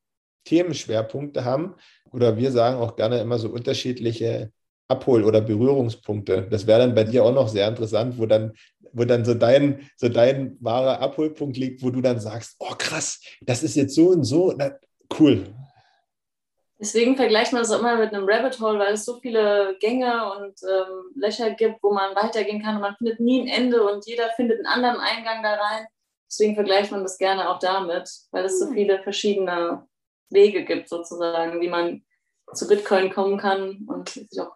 [0.45, 1.75] Themenschwerpunkte haben.
[2.11, 4.51] Oder wir sagen auch gerne immer so unterschiedliche
[4.87, 6.47] Abhol- oder Berührungspunkte.
[6.49, 8.53] Das wäre dann bei dir auch noch sehr interessant, wo dann,
[8.93, 13.21] wo dann so dein, so dein wahrer Abholpunkt liegt, wo du dann sagst, oh krass,
[13.41, 14.71] das ist jetzt so und so, na,
[15.19, 15.45] cool.
[16.77, 20.29] Deswegen vergleicht man das auch immer mit einem Rabbit Hole, weil es so viele Gänge
[20.33, 24.05] und ähm, Löcher gibt, wo man weitergehen kann und man findet nie ein Ende und
[24.05, 25.85] jeder findet einen anderen Eingang da rein.
[26.29, 28.73] Deswegen vergleicht man das gerne auch damit, weil es so hm.
[28.73, 29.87] viele verschiedene
[30.29, 32.03] Wege gibt, sozusagen, wie man
[32.53, 34.51] zu Bitcoin kommen kann und sich auch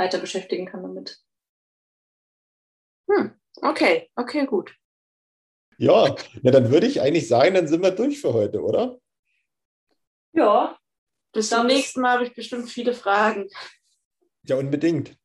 [0.00, 1.18] weiter beschäftigen kann damit.
[3.08, 3.32] Hm,
[3.62, 4.74] okay, okay, gut.
[5.76, 8.98] Ja, na dann würde ich eigentlich sagen, dann sind wir durch für heute, oder?
[10.32, 10.76] Ja.
[11.32, 13.48] Bis zum nächsten Mal habe ich bestimmt viele Fragen.
[14.44, 15.16] Ja, unbedingt.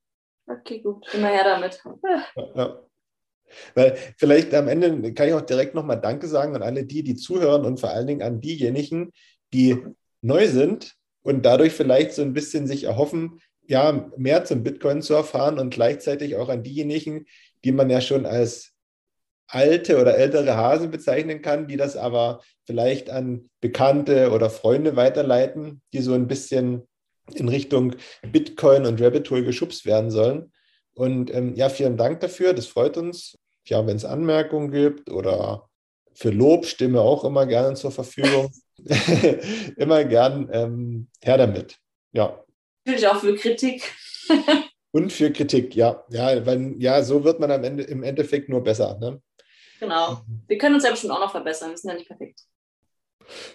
[0.45, 1.11] Okay, gut.
[1.13, 1.81] Immer her damit.
[2.03, 2.85] Ja, ja.
[3.73, 7.15] Weil vielleicht am Ende kann ich auch direkt nochmal Danke sagen an alle die, die
[7.15, 9.11] zuhören und vor allen Dingen an diejenigen,
[9.53, 9.83] die
[10.21, 15.13] neu sind und dadurch vielleicht so ein bisschen sich erhoffen, ja, mehr zum Bitcoin zu
[15.13, 17.25] erfahren und gleichzeitig auch an diejenigen,
[17.63, 18.73] die man ja schon als
[19.47, 25.81] alte oder ältere Hasen bezeichnen kann, die das aber vielleicht an Bekannte oder Freunde weiterleiten,
[25.93, 26.87] die so ein bisschen
[27.33, 27.95] in Richtung
[28.31, 30.51] Bitcoin und Rabbit Hole geschubst werden sollen.
[30.93, 32.53] Und ähm, ja, vielen Dank dafür.
[32.53, 33.37] Das freut uns.
[33.67, 35.67] Ja, wenn es Anmerkungen gibt oder
[36.13, 38.51] für Lob, stimme auch immer gerne zur Verfügung.
[39.77, 41.77] immer gern ähm, her damit.
[42.13, 42.44] Ja.
[42.85, 43.91] Natürlich auch für Kritik.
[44.91, 46.05] Und für Kritik, ja.
[46.09, 48.97] Ja, weil, ja, so wird man am Ende im Endeffekt nur besser.
[48.99, 49.21] Ne?
[49.79, 50.21] Genau.
[50.47, 51.71] Wir können uns ja bestimmt auch noch verbessern.
[51.71, 52.39] Wir sind ja nicht perfekt.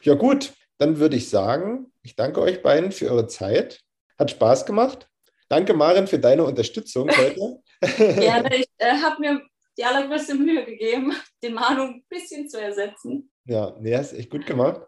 [0.02, 0.52] Ja, gut.
[0.78, 3.80] Dann würde ich sagen, ich danke euch beiden für eure Zeit.
[4.18, 5.08] Hat Spaß gemacht.
[5.48, 7.58] Danke, Maren, für deine Unterstützung heute.
[7.98, 8.50] Gerne.
[8.56, 9.40] Ich äh, habe mir
[9.78, 13.30] die allergrößte Mühe gegeben, den Manu ein bisschen zu ersetzen.
[13.44, 14.82] Ja, nee, hast echt gut gemacht.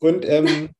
[0.00, 0.70] Und ähm,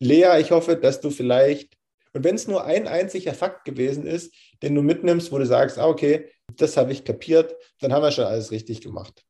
[0.00, 1.73] Lea, ich hoffe, dass du vielleicht,
[2.14, 5.78] und wenn es nur ein einziger Fakt gewesen ist, den du mitnimmst, wo du sagst,
[5.78, 9.24] ah, okay, das habe ich kapiert, dann haben wir schon alles richtig gemacht.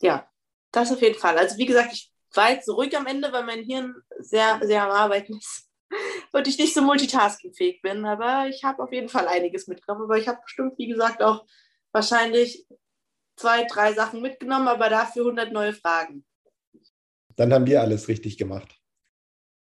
[0.00, 0.30] Ja,
[0.70, 1.36] das auf jeden Fall.
[1.36, 4.90] Also wie gesagt, ich war jetzt ruhig am Ende, weil mein Hirn sehr, sehr am
[4.90, 5.68] Arbeiten ist
[6.32, 8.04] und ich nicht so multitaskingfähig bin.
[8.04, 10.04] Aber ich habe auf jeden Fall einiges mitgenommen.
[10.04, 11.44] Aber ich habe bestimmt, wie gesagt, auch
[11.90, 12.66] wahrscheinlich
[13.36, 16.24] zwei, drei Sachen mitgenommen, aber dafür 100 neue Fragen.
[17.34, 18.75] Dann haben wir alles richtig gemacht.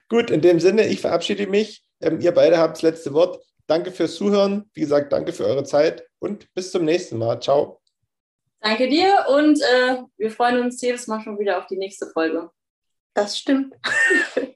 [0.09, 1.83] Gut, in dem Sinne, ich verabschiede mich.
[2.01, 3.43] Ähm, ihr beide habt das letzte Wort.
[3.67, 4.69] Danke fürs Zuhören.
[4.73, 7.39] Wie gesagt, danke für eure Zeit und bis zum nächsten Mal.
[7.39, 7.79] Ciao.
[8.61, 12.49] Danke dir und äh, wir freuen uns jedes Mal schon wieder auf die nächste Folge.
[13.13, 13.75] Das stimmt.